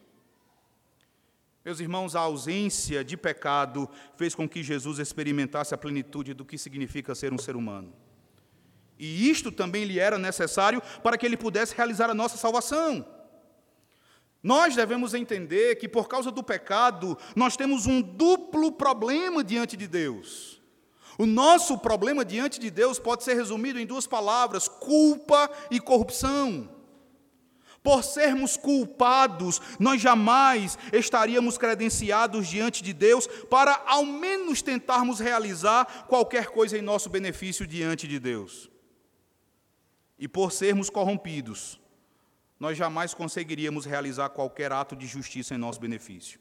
[1.64, 6.58] Meus irmãos, a ausência de pecado fez com que Jesus experimentasse a plenitude do que
[6.58, 7.94] significa ser um ser humano.
[8.98, 13.06] E isto também lhe era necessário para que ele pudesse realizar a nossa salvação.
[14.44, 19.88] Nós devemos entender que por causa do pecado, nós temos um duplo problema diante de
[19.88, 20.60] Deus.
[21.18, 26.81] O nosso problema diante de Deus pode ser resumido em duas palavras: culpa e corrupção.
[27.84, 36.06] Por sermos culpados, nós jamais estaríamos credenciados diante de Deus para, ao menos, tentarmos realizar
[36.08, 38.70] qualquer coisa em nosso benefício diante de Deus.
[40.20, 41.82] E por sermos corrompidos,
[42.60, 46.40] nós jamais conseguiríamos realizar qualquer ato de justiça em nosso benefício.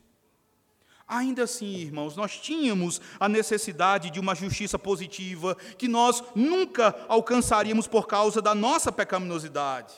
[1.08, 7.88] Ainda assim, irmãos, nós tínhamos a necessidade de uma justiça positiva que nós nunca alcançaríamos
[7.88, 9.94] por causa da nossa pecaminosidade.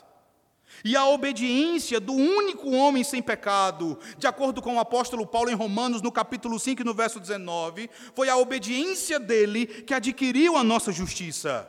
[0.85, 5.55] E a obediência do único homem sem pecado, de acordo com o apóstolo Paulo em
[5.55, 10.91] Romanos, no capítulo 5, no verso 19, foi a obediência dele que adquiriu a nossa
[10.91, 11.69] justiça.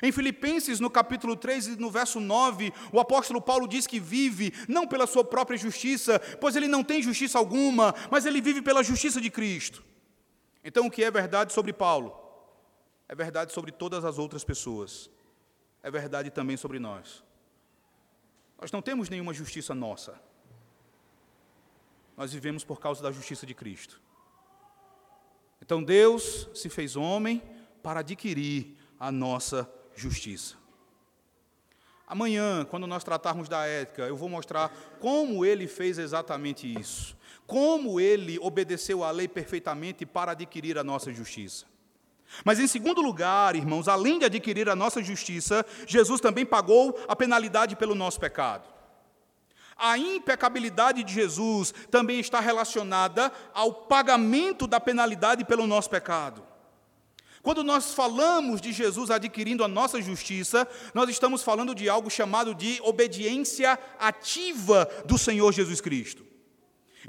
[0.00, 4.86] Em Filipenses, no capítulo 3 no verso 9, o apóstolo Paulo diz que vive não
[4.86, 9.20] pela sua própria justiça, pois ele não tem justiça alguma, mas ele vive pela justiça
[9.20, 9.82] de Cristo.
[10.62, 12.16] Então, o que é verdade sobre Paulo?
[13.08, 15.10] É verdade sobre todas as outras pessoas.
[15.82, 17.24] É verdade também sobre nós.
[18.60, 20.20] Nós não temos nenhuma justiça nossa.
[22.16, 24.00] Nós vivemos por causa da justiça de Cristo.
[25.62, 27.42] Então Deus se fez homem
[27.82, 30.56] para adquirir a nossa justiça.
[32.06, 37.16] Amanhã, quando nós tratarmos da ética, eu vou mostrar como ele fez exatamente isso.
[37.46, 41.66] Como ele obedeceu à lei perfeitamente para adquirir a nossa justiça.
[42.44, 47.16] Mas, em segundo lugar, irmãos, além de adquirir a nossa justiça, Jesus também pagou a
[47.16, 48.68] penalidade pelo nosso pecado.
[49.76, 56.44] A impecabilidade de Jesus também está relacionada ao pagamento da penalidade pelo nosso pecado.
[57.42, 62.54] Quando nós falamos de Jesus adquirindo a nossa justiça, nós estamos falando de algo chamado
[62.54, 66.26] de obediência ativa do Senhor Jesus Cristo.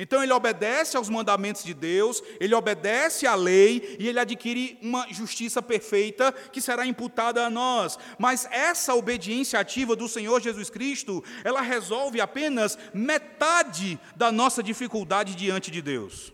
[0.02, 5.06] Então ele obedece aos mandamentos de Deus, ele obedece à lei e ele adquire uma
[5.12, 8.00] justiça perfeita que será imputada a nós.
[8.18, 15.36] Mas essa obediência ativa do Senhor Jesus Cristo, ela resolve apenas metade da nossa dificuldade
[15.36, 16.32] diante de Deus.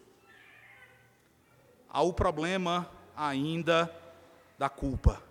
[1.89, 3.91] Há o problema ainda
[4.59, 5.23] da culpa.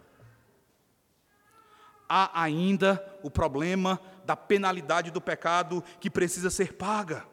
[2.09, 7.33] Há ainda o problema da penalidade do pecado que precisa ser paga.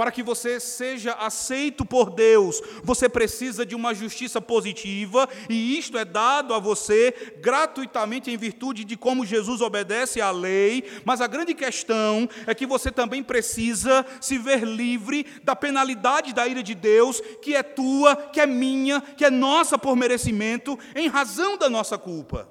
[0.00, 5.98] Para que você seja aceito por Deus, você precisa de uma justiça positiva, e isto
[5.98, 10.90] é dado a você gratuitamente em virtude de como Jesus obedece à lei.
[11.04, 16.48] Mas a grande questão é que você também precisa se ver livre da penalidade da
[16.48, 21.08] ira de Deus, que é tua, que é minha, que é nossa por merecimento, em
[21.08, 22.50] razão da nossa culpa.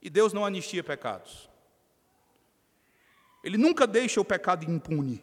[0.00, 1.50] E Deus não anistia pecados.
[3.42, 5.22] Ele nunca deixa o pecado impune.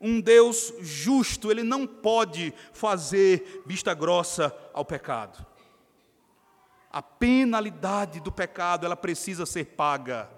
[0.00, 5.44] Um Deus justo, ele não pode fazer vista grossa ao pecado.
[6.90, 10.28] A penalidade do pecado, ela precisa ser paga.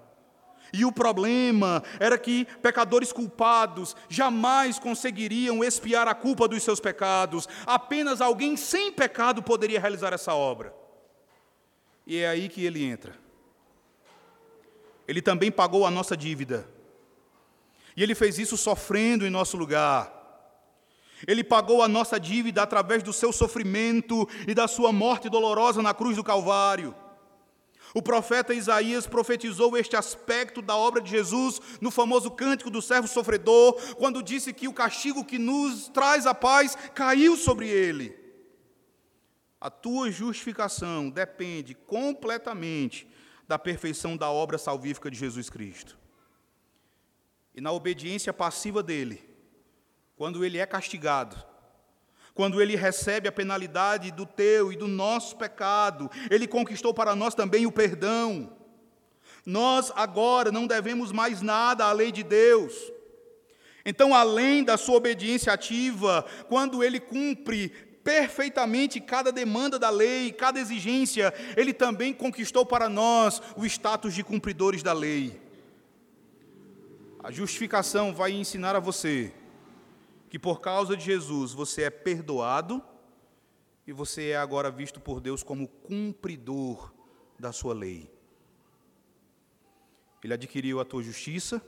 [0.73, 7.47] E o problema era que pecadores culpados jamais conseguiriam expiar a culpa dos seus pecados.
[7.65, 10.73] Apenas alguém sem pecado poderia realizar essa obra.
[12.05, 13.15] E é aí que ele entra.
[15.07, 16.67] Ele também pagou a nossa dívida.
[17.95, 20.11] E ele fez isso sofrendo em nosso lugar.
[21.27, 25.93] Ele pagou a nossa dívida através do seu sofrimento e da sua morte dolorosa na
[25.93, 26.95] cruz do Calvário.
[27.93, 33.07] O profeta Isaías profetizou este aspecto da obra de Jesus no famoso cântico do servo
[33.07, 38.17] sofredor, quando disse que o castigo que nos traz a paz caiu sobre ele.
[39.61, 43.07] A tua justificação depende completamente
[43.47, 46.02] da perfeição da obra salvífica de Jesus Cristo.
[47.55, 49.23] E na obediência passiva dele,
[50.15, 51.35] quando ele é castigado,
[52.33, 57.35] quando ele recebe a penalidade do teu e do nosso pecado, ele conquistou para nós
[57.35, 58.57] também o perdão.
[59.45, 62.73] Nós agora não devemos mais nada à lei de Deus.
[63.85, 67.69] Então, além da sua obediência ativa, quando ele cumpre
[68.03, 74.23] perfeitamente cada demanda da lei, cada exigência, ele também conquistou para nós o status de
[74.23, 75.42] cumpridores da lei.
[77.23, 79.33] A justificação vai ensinar a você
[80.29, 82.83] que por causa de Jesus você é perdoado
[83.87, 86.93] e você é agora visto por Deus como cumpridor
[87.39, 88.11] da sua lei.
[90.21, 91.61] Ele adquiriu a tua justiça,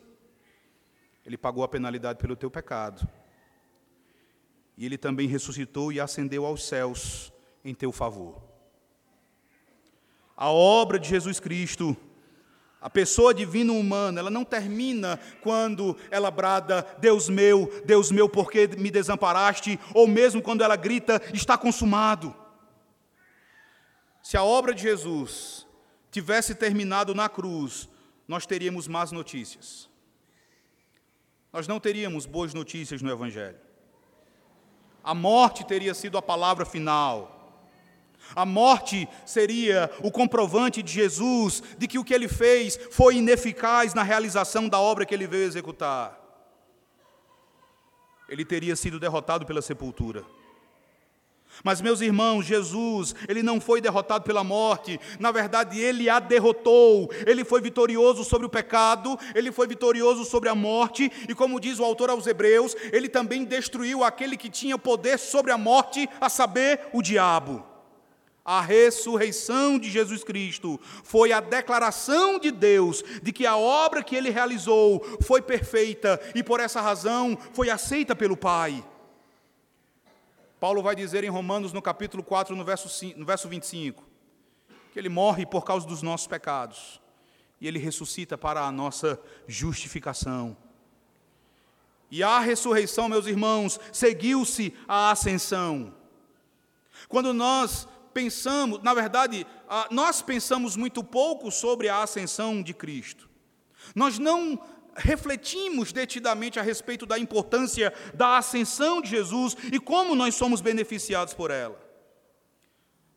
[1.26, 3.08] ele pagou a penalidade pelo teu pecado.
[4.78, 7.32] E ele também ressuscitou e ascendeu aos céus
[7.64, 8.44] em teu favor.
[10.36, 11.96] A obra de Jesus Cristo
[12.86, 18.52] a pessoa divina humana, ela não termina quando ela brada: Deus meu, Deus meu, por
[18.52, 19.80] que me desamparaste?
[19.92, 22.36] Ou mesmo quando ela grita: Está consumado.
[24.22, 25.66] Se a obra de Jesus
[26.12, 27.90] tivesse terminado na cruz,
[28.28, 29.90] nós teríamos más notícias.
[31.52, 33.58] Nós não teríamos boas notícias no Evangelho.
[35.04, 37.35] A morte teria sido a palavra final.
[38.34, 43.94] A morte seria o comprovante de Jesus de que o que ele fez foi ineficaz
[43.94, 46.22] na realização da obra que ele veio executar.
[48.28, 50.24] Ele teria sido derrotado pela sepultura.
[51.64, 57.10] Mas, meus irmãos, Jesus, ele não foi derrotado pela morte, na verdade, ele a derrotou.
[57.26, 61.80] Ele foi vitorioso sobre o pecado, ele foi vitorioso sobre a morte, e como diz
[61.80, 66.30] o autor aos Hebreus, ele também destruiu aquele que tinha poder sobre a morte, a
[66.30, 67.75] saber, o diabo.
[68.46, 74.16] A ressurreição de Jesus Cristo foi a declaração de Deus de que a obra que
[74.16, 78.86] ele realizou foi perfeita e por essa razão foi aceita pelo Pai.
[80.60, 84.04] Paulo vai dizer em Romanos, no capítulo 4, no verso, 5, no verso 25,
[84.94, 87.02] que ele morre por causa dos nossos pecados
[87.60, 90.56] e ele ressuscita para a nossa justificação.
[92.12, 95.94] E a ressurreição, meus irmãos, seguiu-se a ascensão.
[97.10, 103.30] Quando nós pensamos, na verdade, ah, nós pensamos muito pouco sobre a ascensão de Cristo.
[103.94, 104.58] Nós não
[104.96, 111.34] refletimos detidamente a respeito da importância da ascensão de Jesus e como nós somos beneficiados
[111.34, 111.78] por ela.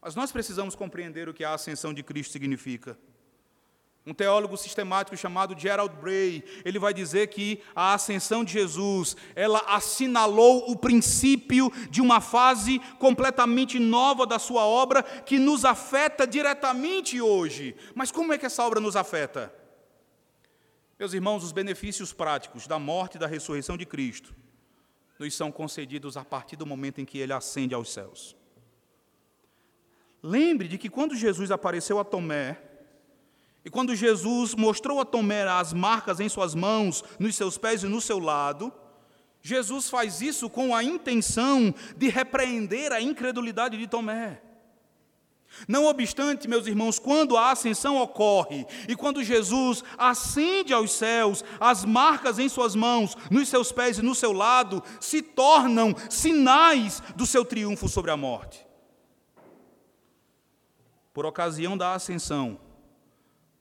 [0.03, 2.99] Mas nós precisamos compreender o que a ascensão de Cristo significa.
[4.09, 9.59] Um teólogo sistemático chamado Gerald Bray, ele vai dizer que a ascensão de Jesus, ela
[9.66, 17.21] assinalou o princípio de uma fase completamente nova da sua obra que nos afeta diretamente
[17.21, 17.77] hoje.
[17.94, 19.53] Mas como é que essa obra nos afeta?
[20.99, 24.35] Meus irmãos, os benefícios práticos da morte e da ressurreição de Cristo
[25.18, 28.35] nos são concedidos a partir do momento em que ele ascende aos céus.
[30.23, 32.67] Lembre de que quando Jesus apareceu a Tomé,
[33.69, 37.87] e quando Jesus mostrou a Tomé as marcas em suas mãos, nos seus pés e
[37.87, 38.73] no seu lado,
[39.42, 44.40] Jesus faz isso com a intenção de repreender a incredulidade de Tomé.
[45.69, 51.85] Não obstante, meus irmãos, quando a ascensão ocorre e quando Jesus ascende aos céus, as
[51.85, 57.27] marcas em suas mãos, nos seus pés e no seu lado se tornam sinais do
[57.27, 58.66] seu triunfo sobre a morte.
[61.12, 62.58] Por ocasião da ascensão,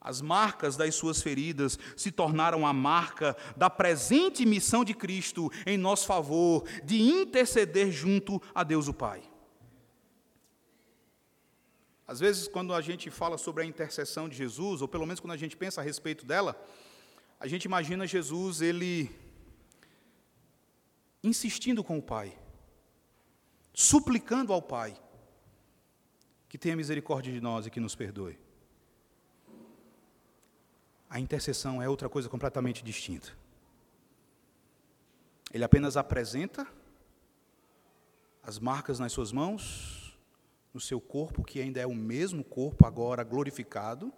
[0.00, 5.76] as marcas das suas feridas se tornaram a marca da presente missão de Cristo em
[5.76, 9.22] nosso favor, de interceder junto a Deus o Pai.
[12.06, 15.34] Às vezes, quando a gente fala sobre a intercessão de Jesus, ou pelo menos quando
[15.34, 16.58] a gente pensa a respeito dela,
[17.38, 19.10] a gente imagina Jesus, ele
[21.22, 22.38] insistindo com o Pai,
[23.74, 24.96] suplicando ao Pai
[26.48, 28.38] que tenha misericórdia de nós e que nos perdoe.
[31.08, 33.36] A intercessão é outra coisa completamente distinta.
[35.52, 36.66] Ele apenas apresenta
[38.42, 40.18] as marcas nas suas mãos,
[40.72, 44.12] no seu corpo, que ainda é o mesmo corpo, agora glorificado.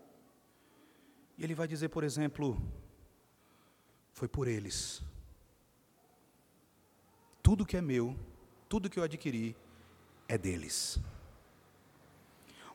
[1.38, 2.60] E ele vai dizer, por exemplo,
[4.12, 5.02] foi por eles.
[7.42, 8.16] Tudo que é meu,
[8.68, 9.56] tudo que eu adquiri,
[10.28, 10.98] é deles.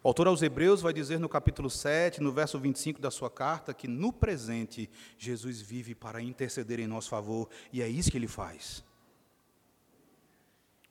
[0.05, 3.73] O autor aos Hebreus vai dizer no capítulo 7, no verso 25 da sua carta,
[3.73, 4.87] que no presente
[5.17, 8.83] Jesus vive para interceder em nosso favor, e é isso que ele faz.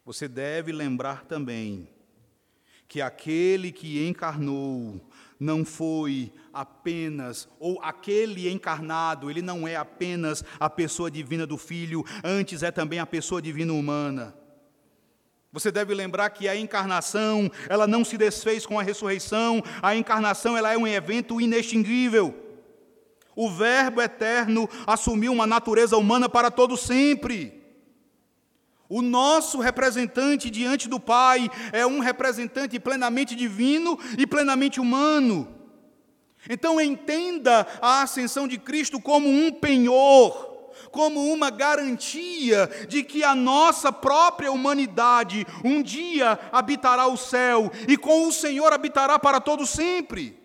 [0.04, 1.88] Você deve lembrar também
[2.88, 5.00] que aquele que encarnou
[5.38, 12.04] não foi apenas, ou aquele encarnado, ele não é apenas a pessoa divina do Filho,
[12.24, 14.34] antes é também a pessoa divina humana.
[15.54, 20.58] Você deve lembrar que a encarnação, ela não se desfez com a ressurreição, a encarnação
[20.58, 22.34] ela é um evento inextinguível.
[23.36, 27.62] O Verbo eterno assumiu uma natureza humana para todo sempre.
[28.88, 35.54] O nosso representante diante do Pai é um representante plenamente divino e plenamente humano.
[36.50, 40.53] Então entenda a ascensão de Cristo como um penhor,
[40.90, 47.96] como uma garantia de que a nossa própria humanidade um dia habitará o céu e
[47.96, 50.42] com o Senhor habitará para todo sempre.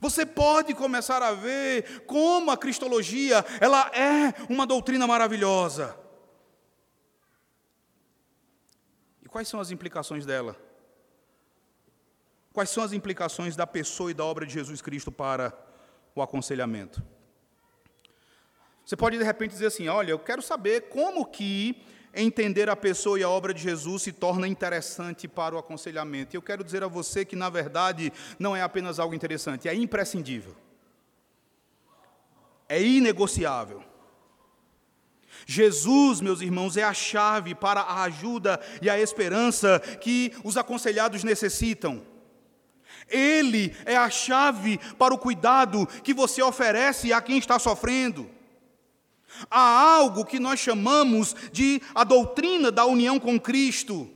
[0.00, 5.96] Você pode começar a ver como a cristologia, ela é uma doutrina maravilhosa.
[9.34, 10.56] Quais são as implicações dela?
[12.52, 15.52] Quais são as implicações da pessoa e da obra de Jesus Cristo para
[16.14, 17.02] o aconselhamento?
[18.84, 21.82] Você pode de repente dizer assim: olha, eu quero saber como que
[22.14, 26.34] entender a pessoa e a obra de Jesus se torna interessante para o aconselhamento.
[26.34, 29.74] E eu quero dizer a você que, na verdade, não é apenas algo interessante, é
[29.74, 30.54] imprescindível.
[32.68, 33.82] É inegociável.
[35.46, 41.24] Jesus, meus irmãos, é a chave para a ajuda e a esperança que os aconselhados
[41.24, 42.02] necessitam.
[43.08, 48.30] Ele é a chave para o cuidado que você oferece a quem está sofrendo.
[49.50, 54.10] Há algo que nós chamamos de a doutrina da união com Cristo.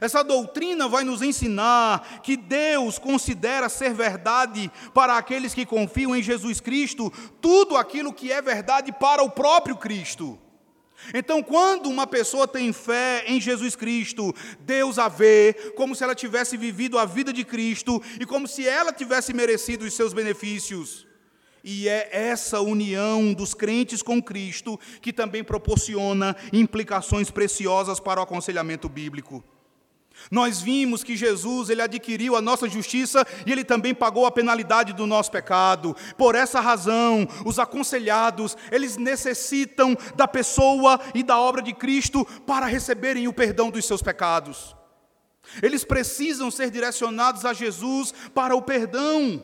[0.00, 6.22] Essa doutrina vai nos ensinar que Deus considera ser verdade para aqueles que confiam em
[6.22, 10.38] Jesus Cristo tudo aquilo que é verdade para o próprio Cristo.
[11.14, 16.14] Então, quando uma pessoa tem fé em Jesus Cristo, Deus a vê como se ela
[16.14, 21.07] tivesse vivido a vida de Cristo e como se ela tivesse merecido os seus benefícios.
[21.62, 28.22] E é essa união dos crentes com Cristo que também proporciona implicações preciosas para o
[28.22, 29.42] aconselhamento bíblico.
[30.30, 34.92] Nós vimos que Jesus, ele adquiriu a nossa justiça e ele também pagou a penalidade
[34.92, 35.96] do nosso pecado.
[36.16, 42.66] Por essa razão, os aconselhados, eles necessitam da pessoa e da obra de Cristo para
[42.66, 44.76] receberem o perdão dos seus pecados.
[45.62, 49.42] Eles precisam ser direcionados a Jesus para o perdão.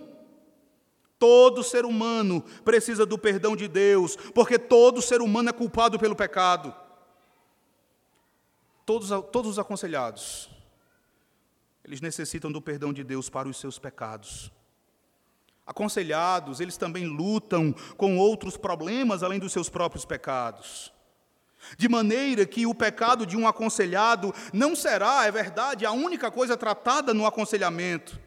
[1.19, 6.17] Todo ser humano precisa do perdão de Deus, porque todo ser humano é culpado pelo
[6.17, 6.75] pecado.
[8.85, 10.55] Todos, todos os aconselhados
[11.85, 14.51] eles necessitam do perdão de Deus para os seus pecados.
[15.67, 20.93] Aconselhados, eles também lutam com outros problemas além dos seus próprios pecados.
[21.77, 26.57] De maneira que o pecado de um aconselhado não será, é verdade, a única coisa
[26.57, 28.19] tratada no aconselhamento.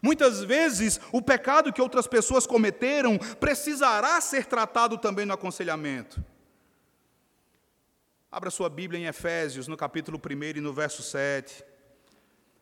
[0.00, 6.24] Muitas vezes, o pecado que outras pessoas cometeram precisará ser tratado também no aconselhamento.
[8.30, 11.64] Abra sua Bíblia em Efésios, no capítulo 1 e no verso 7.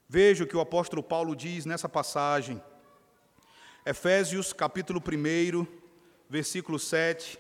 [0.09, 2.61] Veja o que o apóstolo Paulo diz nessa passagem.
[3.87, 5.65] Efésios capítulo 1,
[6.29, 7.39] versículo 7.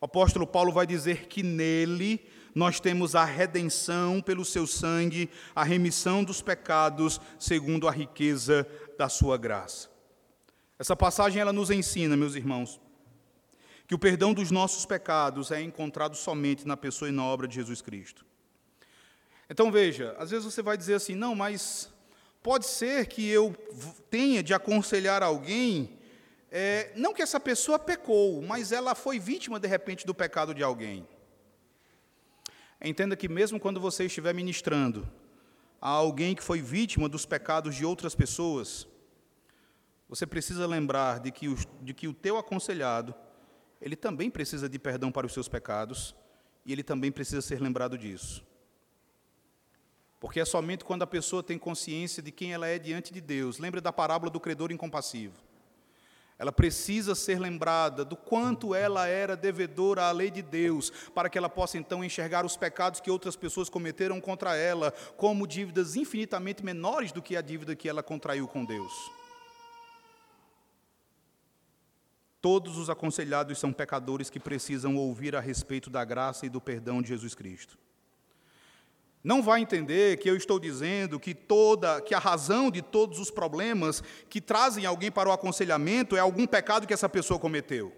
[0.00, 2.20] O apóstolo Paulo vai dizer que nele
[2.54, 8.66] nós temos a redenção pelo seu sangue, a remissão dos pecados, segundo a riqueza
[8.96, 9.90] da sua graça.
[10.78, 12.80] Essa passagem ela nos ensina, meus irmãos,
[13.86, 17.54] que o perdão dos nossos pecados é encontrado somente na pessoa e na obra de
[17.54, 18.24] Jesus Cristo.
[19.48, 21.92] Então veja, às vezes você vai dizer assim: "Não, mas
[22.42, 23.54] Pode ser que eu
[24.10, 25.96] tenha de aconselhar alguém,
[26.50, 30.62] é, não que essa pessoa pecou, mas ela foi vítima, de repente, do pecado de
[30.62, 31.06] alguém.
[32.82, 35.08] Entenda que, mesmo quando você estiver ministrando,
[35.82, 38.86] a alguém que foi vítima dos pecados de outras pessoas,
[40.08, 43.12] você precisa lembrar de que o, de que o teu aconselhado,
[43.80, 46.14] ele também precisa de perdão para os seus pecados,
[46.64, 48.46] e ele também precisa ser lembrado disso.
[50.20, 53.58] Porque é somente quando a pessoa tem consciência de quem ela é diante de Deus.
[53.58, 55.34] Lembre da parábola do credor incompassivo.
[56.42, 61.38] Ela precisa ser lembrada do quanto ela era devedora à lei de Deus, para que
[61.38, 66.64] ela possa então enxergar os pecados que outras pessoas cometeram contra ela como dívidas infinitamente
[66.64, 68.92] menores do que a dívida que ela contraiu com Deus.
[72.40, 77.00] Todos os aconselhados são pecadores que precisam ouvir a respeito da graça e do perdão
[77.00, 77.78] de Jesus Cristo.
[79.24, 83.30] Não vai entender que eu estou dizendo que toda, que a razão de todos os
[83.30, 87.92] problemas que trazem alguém para o aconselhamento é algum pecado que essa pessoa cometeu.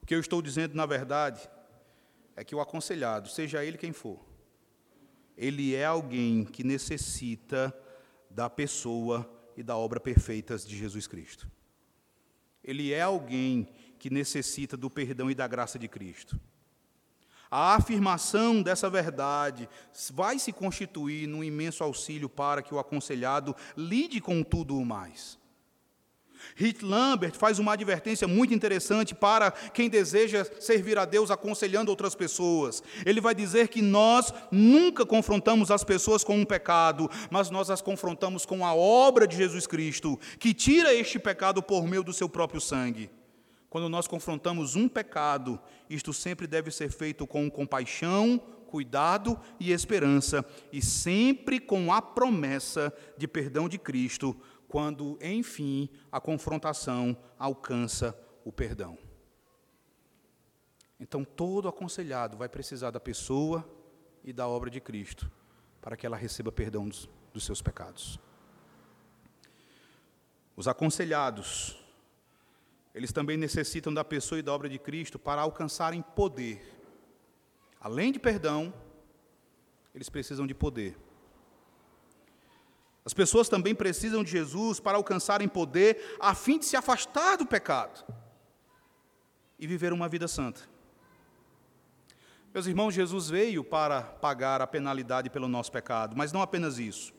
[0.00, 1.50] O que eu estou dizendo, na verdade,
[2.36, 4.20] é que o aconselhado, seja ele quem for,
[5.36, 7.76] ele é alguém que necessita
[8.30, 11.50] da pessoa e da obra perfeitas de Jesus Cristo.
[12.62, 13.68] Ele é alguém
[13.98, 16.40] que necessita do perdão e da graça de Cristo.
[17.54, 19.68] A afirmação dessa verdade
[20.14, 25.38] vai se constituir num imenso auxílio para que o aconselhado lide com tudo o mais.
[26.56, 32.14] Hit Lambert faz uma advertência muito interessante para quem deseja servir a Deus aconselhando outras
[32.14, 32.82] pessoas.
[33.04, 37.82] Ele vai dizer que nós nunca confrontamos as pessoas com um pecado, mas nós as
[37.82, 42.30] confrontamos com a obra de Jesus Cristo, que tira este pecado por meio do seu
[42.30, 43.10] próprio sangue.
[43.72, 45.58] Quando nós confrontamos um pecado,
[45.88, 52.92] isto sempre deve ser feito com compaixão, cuidado e esperança, e sempre com a promessa
[53.16, 58.14] de perdão de Cristo, quando, enfim, a confrontação alcança
[58.44, 58.98] o perdão.
[61.00, 63.66] Então, todo aconselhado vai precisar da pessoa
[64.22, 65.32] e da obra de Cristo
[65.80, 68.20] para que ela receba perdão dos, dos seus pecados.
[70.54, 71.81] Os aconselhados
[72.94, 76.60] eles também necessitam da pessoa e da obra de Cristo para alcançarem poder.
[77.80, 78.72] Além de perdão,
[79.94, 80.96] eles precisam de poder.
[83.04, 87.46] As pessoas também precisam de Jesus para alcançarem poder a fim de se afastar do
[87.46, 88.04] pecado
[89.58, 90.60] e viver uma vida santa.
[92.54, 97.12] Meus irmãos, Jesus veio para pagar a penalidade pelo nosso pecado, mas não apenas isso.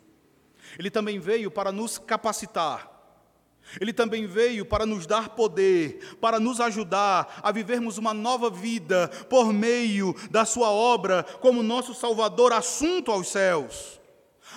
[0.78, 2.93] Ele também veio para nos capacitar
[3.80, 9.07] ele também veio para nos dar poder, para nos ajudar a vivermos uma nova vida
[9.30, 13.99] por meio da Sua obra como nosso Salvador assunto aos céus.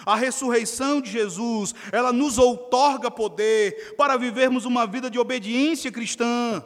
[0.04, 6.62] A ressurreição de Jesus, ela nos outorga poder para vivermos uma vida de obediência cristã.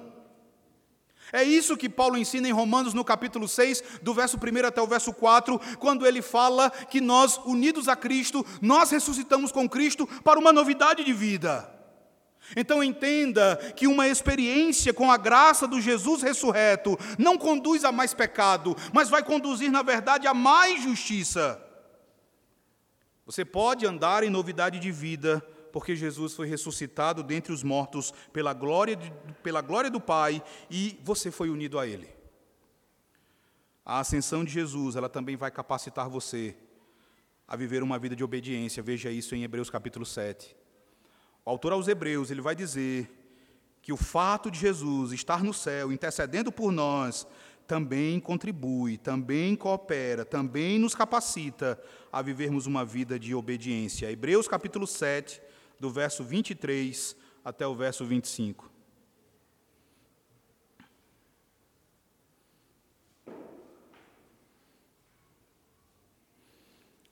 [1.33, 4.87] É isso que Paulo ensina em Romanos no capítulo 6, do verso 1 até o
[4.87, 10.41] verso 4, quando ele fala que nós, unidos a Cristo, nós ressuscitamos com Cristo para
[10.41, 11.80] uma novidade de vida.
[12.57, 18.13] Então entenda que uma experiência com a graça do Jesus ressurreto não conduz a mais
[18.13, 21.61] pecado, mas vai conduzir, na verdade, a mais justiça.
[23.25, 25.41] Você pode andar em novidade de vida,
[25.73, 30.99] porque Jesus foi ressuscitado dentre os mortos pela glória, de, pela glória do Pai e
[31.05, 32.09] você foi unido a Ele.
[33.85, 36.57] A ascensão de Jesus, ela também vai capacitar você
[37.47, 38.83] a viver uma vida de obediência.
[38.83, 40.57] Veja isso em Hebreus capítulo 7.
[41.51, 43.11] O autor aos Hebreus, ele vai dizer
[43.83, 47.27] que o fato de Jesus estar no céu, intercedendo por nós,
[47.67, 51.77] também contribui, também coopera, também nos capacita
[52.13, 54.09] a vivermos uma vida de obediência.
[54.13, 55.43] Hebreus capítulo 7,
[55.81, 58.71] do verso 23 até o verso 25.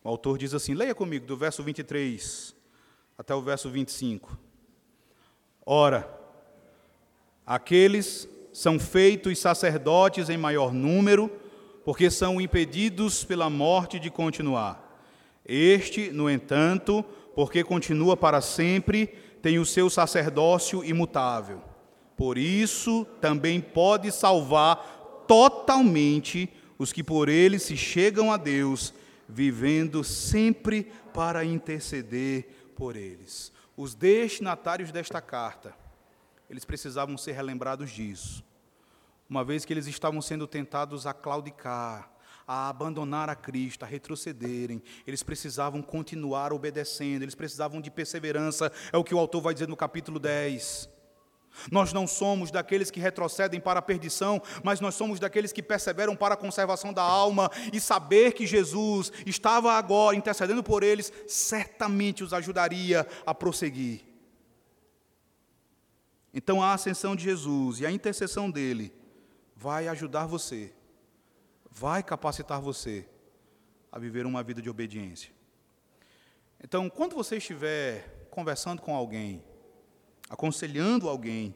[0.05, 2.57] O autor diz assim: leia comigo, do verso 23
[3.19, 4.39] até o verso 25.
[5.67, 6.09] Ora,
[7.45, 11.29] aqueles são feitos sacerdotes em maior número,
[11.85, 15.03] porque são impedidos pela morte de continuar.
[15.45, 17.05] Este, no entanto,
[17.35, 19.09] porque continua para sempre,
[19.43, 21.61] tem o seu sacerdócio imutável.
[22.17, 26.49] Por isso, também pode salvar totalmente
[26.79, 28.95] os que por ele se chegam a Deus,
[29.29, 33.53] vivendo sempre para interceder por eles.
[33.77, 35.75] Os destinatários desta carta,
[36.49, 38.45] eles precisavam ser relembrados disso.
[39.29, 42.09] Uma vez que eles estavam sendo tentados a claudicar,
[42.47, 48.97] a abandonar a Cristo, a retrocederem, eles precisavam continuar obedecendo, eles precisavam de perseverança, é
[48.97, 50.89] o que o autor vai dizer no capítulo 10.
[51.71, 56.15] Nós não somos daqueles que retrocedem para a perdição, mas nós somos daqueles que perseveram
[56.17, 62.23] para a conservação da alma e saber que Jesus estava agora intercedendo por eles, certamente
[62.25, 64.05] os ajudaria a prosseguir.
[66.33, 68.93] Então a ascensão de Jesus e a intercessão dele
[69.57, 70.73] vai ajudar você,
[71.71, 73.09] vai capacitar você
[73.91, 75.33] a viver uma vida de obediência.
[76.63, 79.45] Então, quando você estiver conversando com alguém,
[80.29, 81.55] aconselhando alguém,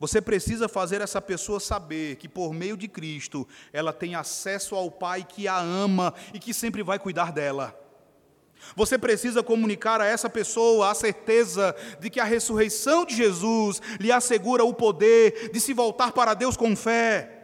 [0.00, 4.90] você precisa fazer essa pessoa saber que por meio de Cristo ela tem acesso ao
[4.90, 7.76] Pai que a ama e que sempre vai cuidar dela.
[8.76, 14.12] Você precisa comunicar a essa pessoa a certeza de que a ressurreição de Jesus lhe
[14.12, 17.37] assegura o poder de se voltar para Deus com fé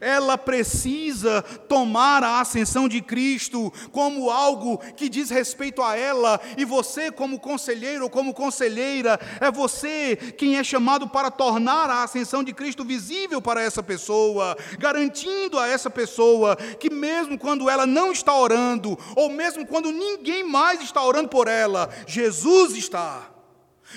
[0.00, 6.64] ela precisa tomar a ascensão de Cristo como algo que diz respeito a ela, e
[6.64, 12.42] você, como conselheiro ou como conselheira, é você quem é chamado para tornar a ascensão
[12.42, 18.12] de Cristo visível para essa pessoa, garantindo a essa pessoa que, mesmo quando ela não
[18.12, 23.30] está orando, ou mesmo quando ninguém mais está orando por ela, Jesus está.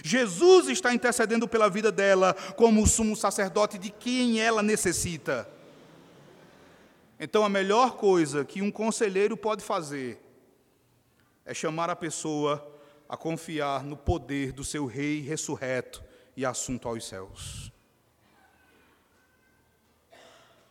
[0.03, 5.47] Jesus está intercedendo pela vida dela como o sumo sacerdote de quem ela necessita.
[7.19, 10.23] Então, a melhor coisa que um conselheiro pode fazer
[11.43, 12.65] é chamar a pessoa
[13.09, 16.03] a confiar no poder do seu Rei ressurreto
[16.37, 17.73] e assunto aos céus.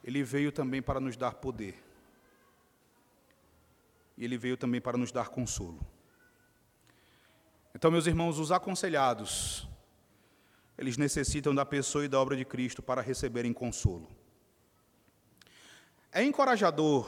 [0.03, 1.85] Ele veio também para nos dar poder.
[4.17, 5.87] E ele veio também para nos dar consolo.
[7.75, 9.69] Então, meus irmãos, os aconselhados,
[10.79, 14.09] eles necessitam da pessoa e da obra de Cristo para receberem consolo.
[16.13, 17.07] É encorajador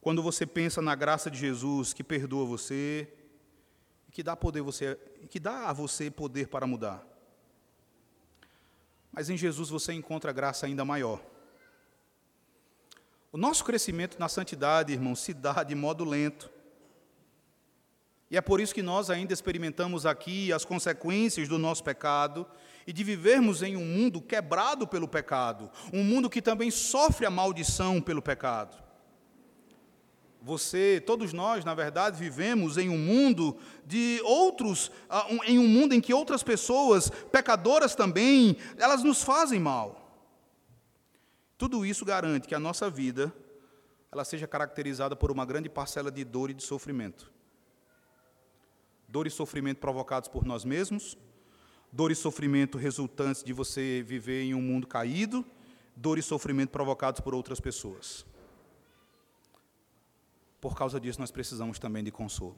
[0.00, 3.12] quando você pensa na graça de Jesus que perdoa você,
[4.10, 4.96] que dá poder você,
[5.28, 7.04] que dá a você poder para mudar.
[9.10, 11.20] Mas em Jesus você encontra graça ainda maior.
[13.32, 16.50] O nosso crescimento na santidade, irmão, se dá de modo lento.
[18.34, 22.44] E é por isso que nós ainda experimentamos aqui as consequências do nosso pecado
[22.84, 27.30] e de vivermos em um mundo quebrado pelo pecado, um mundo que também sofre a
[27.30, 28.76] maldição pelo pecado.
[30.42, 33.56] Você, todos nós, na verdade, vivemos em um mundo
[33.86, 39.60] de outros, ah, em um mundo em que outras pessoas, pecadoras também, elas nos fazem
[39.60, 40.26] mal.
[41.56, 43.32] Tudo isso garante que a nossa vida
[44.10, 47.32] ela seja caracterizada por uma grande parcela de dor e de sofrimento.
[49.14, 51.16] Dor e sofrimento provocados por nós mesmos,
[51.92, 55.46] dor e sofrimento resultantes de você viver em um mundo caído,
[55.94, 58.26] dor e sofrimento provocados por outras pessoas.
[60.60, 62.56] Por causa disso, nós precisamos também de consolo.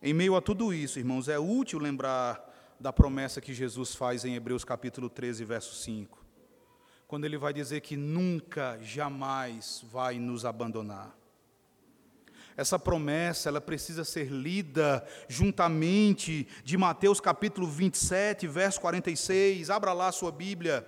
[0.00, 4.34] Em meio a tudo isso, irmãos, é útil lembrar da promessa que Jesus faz em
[4.34, 6.24] Hebreus capítulo 13, verso 5,
[7.06, 11.21] quando ele vai dizer que nunca, jamais vai nos abandonar.
[12.56, 19.70] Essa promessa, ela precisa ser lida juntamente de Mateus capítulo 27, verso 46.
[19.70, 20.86] Abra lá a sua Bíblia.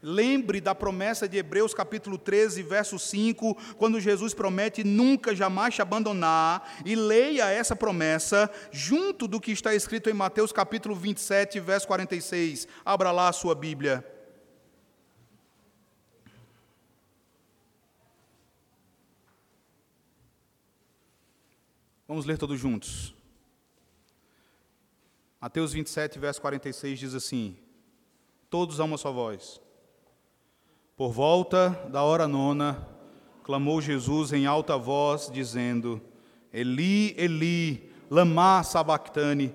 [0.00, 5.82] Lembre da promessa de Hebreus capítulo 13, verso 5, quando Jesus promete nunca jamais te
[5.82, 11.86] abandonar, e leia essa promessa junto do que está escrito em Mateus capítulo 27, verso
[11.88, 12.68] 46.
[12.84, 14.04] Abra lá a sua Bíblia.
[22.08, 23.14] Vamos ler todos juntos.
[25.38, 27.54] Mateus 27, verso 46 diz assim:
[28.48, 29.60] Todos a uma só voz.
[30.96, 32.88] Por volta da hora nona,
[33.44, 36.00] clamou Jesus em alta voz, dizendo:
[36.50, 39.54] Eli, Eli, lama sabachthani,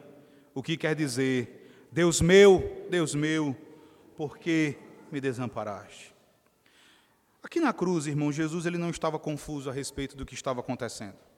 [0.54, 3.58] o que quer dizer: Deus meu, Deus meu,
[4.16, 4.78] por que
[5.12, 6.14] me desamparaste?
[7.42, 11.33] Aqui na cruz, irmão, Jesus ele não estava confuso a respeito do que estava acontecendo.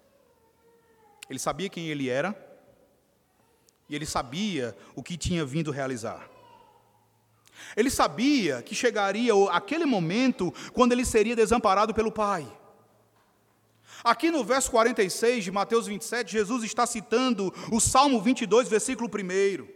[1.29, 2.35] Ele sabia quem ele era
[3.89, 6.29] e ele sabia o que tinha vindo realizar.
[7.75, 12.45] Ele sabia que chegaria aquele momento quando ele seria desamparado pelo Pai.
[14.03, 19.74] Aqui no verso 46 de Mateus 27, Jesus está citando o Salmo 22, versículo 1.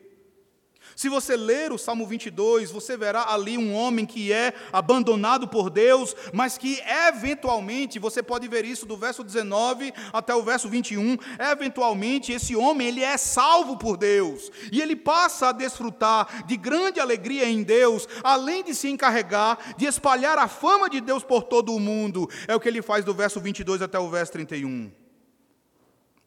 [0.99, 5.69] Se você ler o Salmo 22, você verá ali um homem que é abandonado por
[5.69, 6.77] Deus, mas que
[7.07, 12.89] eventualmente, você pode ver isso do verso 19 até o verso 21, eventualmente esse homem
[12.89, 18.05] ele é salvo por Deus, e ele passa a desfrutar de grande alegria em Deus,
[18.21, 22.29] além de se encarregar de espalhar a fama de Deus por todo o mundo.
[22.45, 24.91] É o que ele faz do verso 22 até o verso 31.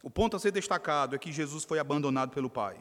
[0.02, 2.78] O ponto a ser destacado é que Jesus foi abandonado pelo Pai.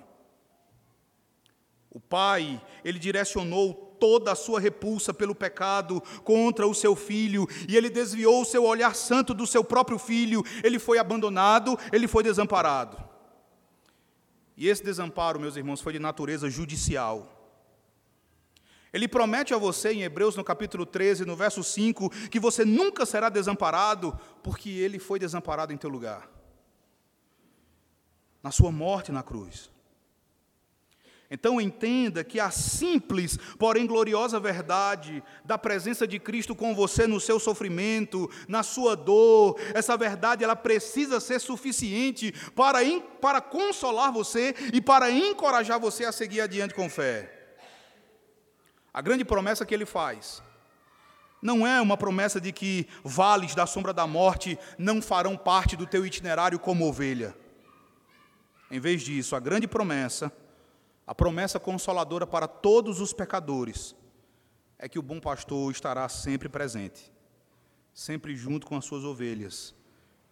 [1.92, 7.76] O Pai, ele direcionou toda a sua repulsa pelo pecado contra o seu filho, e
[7.76, 12.24] ele desviou o seu olhar santo do seu próprio filho, ele foi abandonado, ele foi
[12.24, 12.98] desamparado.
[14.56, 17.38] E esse desamparo, meus irmãos, foi de natureza judicial.
[18.94, 23.06] Ele promete a você em Hebreus no capítulo 13, no verso 5, que você nunca
[23.06, 26.30] será desamparado, porque ele foi desamparado em teu lugar.
[28.42, 29.70] Na sua morte na cruz.
[31.34, 37.22] Então entenda que a simples, porém gloriosa verdade da presença de Cristo com você no
[37.22, 42.80] seu sofrimento, na sua dor, essa verdade ela precisa ser suficiente para,
[43.22, 47.56] para consolar você e para encorajar você a seguir adiante com fé.
[48.94, 50.44] A grande promessa que ele faz
[51.42, 55.88] não é uma promessa de que vales da sombra da morte não farão parte do
[55.88, 57.34] teu itinerário como ovelha.
[58.70, 60.32] Em vez disso, a grande promessa,
[61.12, 63.94] a promessa consoladora para todos os pecadores,
[64.80, 67.12] é que o bom pastor estará sempre presente,
[67.94, 69.76] sempre junto com as suas ovelhas,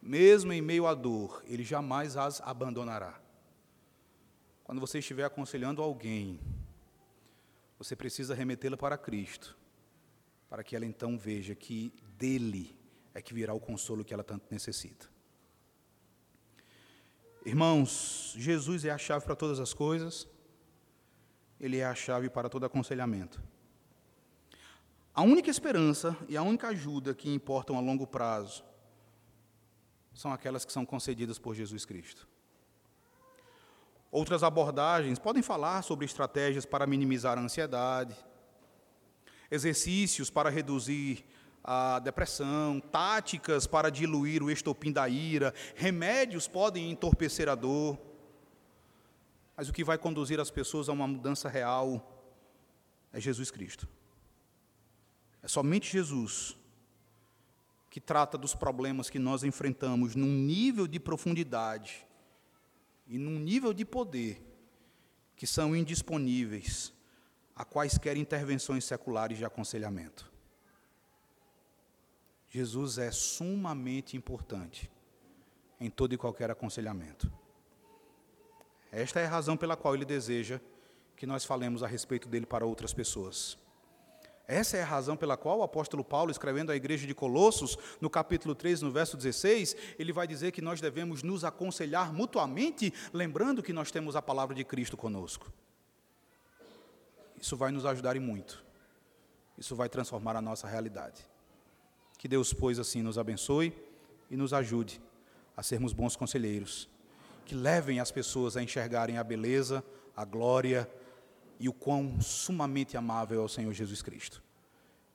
[0.01, 3.19] mesmo em meio à dor, ele jamais as abandonará.
[4.63, 6.39] Quando você estiver aconselhando alguém,
[7.77, 9.57] você precisa remetê-la para Cristo,
[10.49, 12.73] para que ela então veja que dele
[13.13, 15.09] é que virá o consolo que ela tanto necessita.
[17.45, 20.25] Irmãos, Jesus é a chave para todas as coisas,
[21.59, 23.41] ele é a chave para todo aconselhamento.
[25.13, 28.63] A única esperança e a única ajuda que importam a longo prazo
[30.13, 32.27] são aquelas que são concedidas por Jesus Cristo.
[34.11, 38.15] Outras abordagens podem falar sobre estratégias para minimizar a ansiedade,
[39.51, 41.25] exercícios para reduzir
[41.63, 48.08] a depressão, táticas para diluir o estopim da ira, remédios podem entorpecer a dor.
[49.59, 52.17] Mas o que vai conduzir as pessoas a uma mudança real
[53.11, 53.89] é Jesus Cristo.
[55.43, 56.57] É somente Jesus
[57.89, 62.07] que trata dos problemas que nós enfrentamos num nível de profundidade
[63.05, 64.41] e num nível de poder
[65.35, 66.93] que são indisponíveis
[67.53, 70.31] a quaisquer intervenções seculares de aconselhamento.
[72.49, 74.89] Jesus é sumamente importante
[75.81, 77.38] em todo e qualquer aconselhamento.
[78.91, 80.59] Esta é a razão pela qual ele deseja
[81.15, 83.57] que nós falemos a respeito dele para outras pessoas.
[84.47, 88.09] Essa é a razão pela qual o apóstolo Paulo, escrevendo à igreja de Colossos, no
[88.09, 93.61] capítulo 3, no verso 16, ele vai dizer que nós devemos nos aconselhar mutuamente, lembrando
[93.61, 95.51] que nós temos a palavra de Cristo conosco.
[97.39, 98.63] Isso vai nos ajudar e muito.
[99.55, 101.23] Isso vai transformar a nossa realidade.
[102.17, 103.71] Que Deus, pois, assim nos abençoe
[104.31, 104.99] e nos ajude
[105.55, 106.89] a sermos bons conselheiros,
[107.49, 109.83] que levem as pessoas a enxergarem a beleza,
[110.15, 110.87] a glória,
[111.59, 114.43] e o quão sumamente amável é o Senhor Jesus Cristo.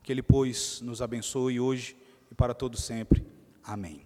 [0.03, 1.97] Que Ele, pois, nos abençoe hoje
[2.29, 3.25] e para todo sempre.
[3.63, 4.05] Amém.